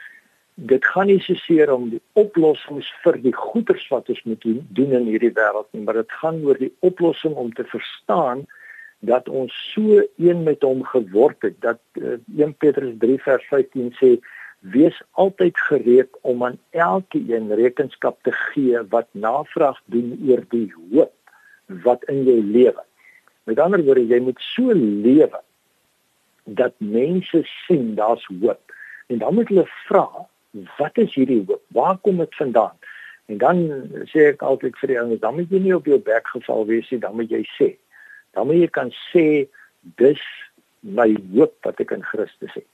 dit 0.68 0.86
gaan 0.92 1.08
nie 1.08 1.20
so 1.24 1.34
seer 1.40 1.70
om 1.72 1.88
die 1.92 2.02
oplossings 2.20 2.88
vir 3.04 3.16
die 3.24 3.32
goeders 3.32 3.86
wat 3.92 4.08
ons 4.12 4.22
moet 4.28 4.40
doen, 4.44 4.60
doen 4.76 4.96
in 4.98 5.06
hierdie 5.08 5.32
wêreld 5.36 5.68
nie, 5.72 5.84
maar 5.86 6.00
dit 6.00 6.18
gaan 6.20 6.42
oor 6.44 6.58
die 6.60 6.72
oplossing 6.84 7.36
om 7.40 7.52
te 7.56 7.64
verstaan 7.70 8.44
dat 9.00 9.28
ons 9.28 9.54
so 9.72 10.02
een 10.20 10.42
met 10.44 10.62
hom 10.66 10.82
geword 10.84 11.40
het 11.46 11.56
dat 11.64 11.80
uh, 11.96 12.12
eh, 12.12 12.44
1 12.44 12.54
Petrus 12.60 12.92
3 13.00 13.16
vers 13.24 13.46
15 13.48 13.94
sê 13.96 14.10
wees 14.60 14.96
altyd 15.16 15.56
gereed 15.70 16.18
om 16.20 16.44
aan 16.44 16.58
elkeen 16.76 17.48
rekenskap 17.56 18.18
te 18.28 18.32
gee 18.52 18.82
wat 18.92 19.08
navraag 19.12 19.80
doen 19.88 20.12
oor 20.28 20.44
die 20.52 20.68
hoop 20.76 21.14
wat 21.86 22.04
in 22.12 22.24
jou 22.26 22.40
lewe. 22.44 22.82
Met 23.48 23.58
ander 23.58 23.80
woorde, 23.84 24.04
jy 24.04 24.20
moet 24.20 24.40
so 24.52 24.74
lewe 24.76 25.40
dat 26.44 26.74
mense 26.78 27.40
sien 27.64 27.94
daar's 27.96 28.26
hoop. 28.28 28.60
En 29.08 29.18
dan 29.18 29.34
moet 29.34 29.48
hulle 29.48 29.66
vra, 29.86 30.26
wat 30.78 30.98
is 30.98 31.14
hierdie 31.14 31.44
hoop? 31.46 31.62
Waar 31.76 31.98
kom 31.98 32.16
dit 32.22 32.34
vandaan? 32.34 32.76
En 33.30 33.38
dan 33.38 33.62
sê 34.10 34.30
ek 34.32 34.42
altyd 34.42 34.78
vir 34.80 34.90
die 34.90 34.98
ouens, 34.98 35.20
dan 35.22 35.36
moet 35.36 35.50
jy 35.50 35.60
nie 35.62 35.74
op 35.76 35.86
jou 35.86 35.98
bek 36.02 36.26
geval 36.34 36.66
wees 36.66 36.88
nie, 36.90 37.00
dan 37.02 37.14
moet 37.14 37.30
jy 37.30 37.42
sê. 37.54 37.68
Dan 38.34 38.48
moet 38.50 38.64
jy 38.64 38.70
kan 38.74 38.90
sê 39.10 39.26
dis 40.02 40.22
my 40.80 41.12
hoop 41.34 41.54
wat 41.66 41.80
ek 41.82 41.94
in 41.94 42.02
Christus 42.02 42.54
het. 42.58 42.66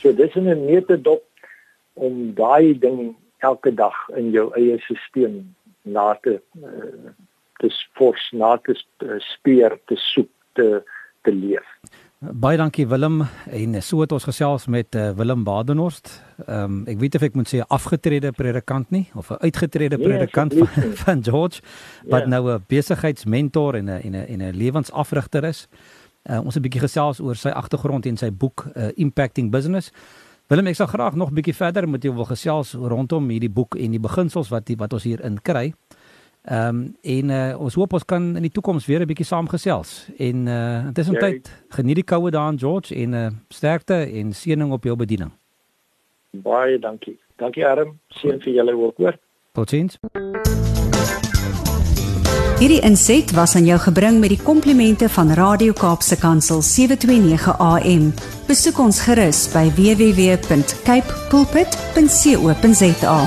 So 0.00 0.12
dis 0.12 0.36
'n 0.36 0.66
metodop 0.66 1.24
om 1.94 2.34
daai 2.34 2.78
ding 2.78 3.16
elke 3.38 3.74
dag 3.74 3.96
in 4.16 4.30
jou 4.30 4.50
eie 4.56 4.78
stelsel 4.80 5.42
na 5.82 6.14
te 6.24 6.40
uh, 6.62 7.12
te 7.60 7.70
fors 7.96 8.32
na 8.32 8.56
te 8.56 8.74
uh, 8.74 9.18
speer 9.20 9.78
te 9.86 9.96
soek 9.96 10.30
te 10.52 10.82
te 11.22 11.32
leef. 11.32 11.66
Baie 12.32 12.56
dankie 12.56 12.86
Willem 12.88 13.26
en 13.52 13.82
so 13.82 14.00
het 14.00 14.12
ons 14.12 14.24
gesels 14.24 14.64
met 14.72 14.94
uh, 14.96 15.10
Willem 15.18 15.42
Badenhorst. 15.44 16.22
Ehm 16.46 16.62
um, 16.64 16.76
ek 16.88 16.98
weet 16.98 17.18
of 17.18 17.24
ek 17.26 17.34
moet 17.36 17.50
sê 17.50 17.60
afgetrede 17.60 18.30
predikant 18.32 18.90
nie 18.90 19.10
of 19.14 19.28
'n 19.30 19.42
uitgetrede 19.44 19.96
nee, 19.96 20.06
predikant 20.06 20.54
van, 20.54 20.68
van 21.04 21.24
George 21.24 21.60
wat 22.08 22.24
ja. 22.24 22.28
nou 22.28 22.52
'n 22.52 22.64
besigheidsmentor 22.68 23.74
en 23.74 23.84
'n 23.84 24.00
en 24.00 24.12
'n 24.12 24.26
en 24.26 24.40
'n 24.40 24.56
lewensafrigter 24.56 25.44
is. 25.44 25.68
Uh, 26.22 26.40
ons 26.40 26.54
het 26.54 26.62
'n 26.62 26.66
bietjie 26.66 26.80
gesels 26.80 27.20
oor 27.20 27.36
sy 27.36 27.48
agtergrond 27.48 28.06
en 28.06 28.16
sy 28.16 28.32
boek 28.32 28.66
uh, 28.76 28.88
Impacting 28.94 29.50
Business. 29.50 29.92
Willem, 30.46 30.66
ek 30.66 30.76
sal 30.76 30.86
graag 30.86 31.14
nog 31.14 31.30
'n 31.30 31.34
bietjie 31.34 31.54
verder 31.54 31.88
met 31.88 32.02
jou 32.02 32.14
wil 32.14 32.24
gesels 32.24 32.72
rondom 32.72 33.28
hierdie 33.28 33.52
boek 33.52 33.74
en 33.74 33.90
die 33.90 34.00
beginsels 34.00 34.48
wat 34.48 34.66
die, 34.66 34.76
wat 34.76 34.92
ons 34.92 35.04
hier 35.04 35.20
in 35.20 35.42
kry. 35.42 35.74
Ehm 36.44 36.68
um, 36.68 36.96
en 37.00 37.28
uh, 37.30 37.60
ons 37.60 37.74
hoop 37.74 37.92
ons 37.92 38.04
kan 38.04 38.36
in 38.36 38.42
die 38.44 38.52
toekoms 38.52 38.86
weer 38.86 39.00
'n 39.00 39.06
bietjie 39.06 39.26
saamgesels. 39.26 40.08
En 40.16 40.46
uh 40.46 40.86
intussen 40.86 41.18
tyd 41.18 41.64
geniet 41.68 41.94
die 41.94 42.04
koue 42.04 42.30
daar 42.30 42.52
in 42.52 42.58
George 42.58 42.94
en 42.94 43.12
uh 43.12 43.26
sterkte 43.48 43.94
en 43.94 44.32
seëning 44.32 44.72
op 44.72 44.84
jou 44.84 44.96
bediening. 44.96 45.30
Baie 46.30 46.78
dankie. 46.78 47.18
Dankie 47.36 47.66
Arm. 47.66 47.98
Seën 48.08 48.40
vir 48.40 48.52
julle 48.52 48.76
ook 48.76 48.96
hoor. 48.96 49.18
Totsiens. 49.52 49.98
Hierdie 52.58 52.80
inset 52.80 53.32
was 53.34 53.56
aan 53.56 53.64
jou 53.64 53.78
gebring 53.78 54.20
met 54.20 54.28
die 54.28 54.42
komplimente 54.42 55.08
van 55.08 55.32
Radio 55.32 55.72
Kaapse 55.72 56.18
Kansel 56.18 56.62
729 56.62 57.58
AM. 57.58 58.12
Besoek 58.46 58.78
ons 58.78 59.00
gerus 59.00 59.52
by 59.52 59.70
www.cape 59.74 61.12
pulpit.co.za. 61.30 63.18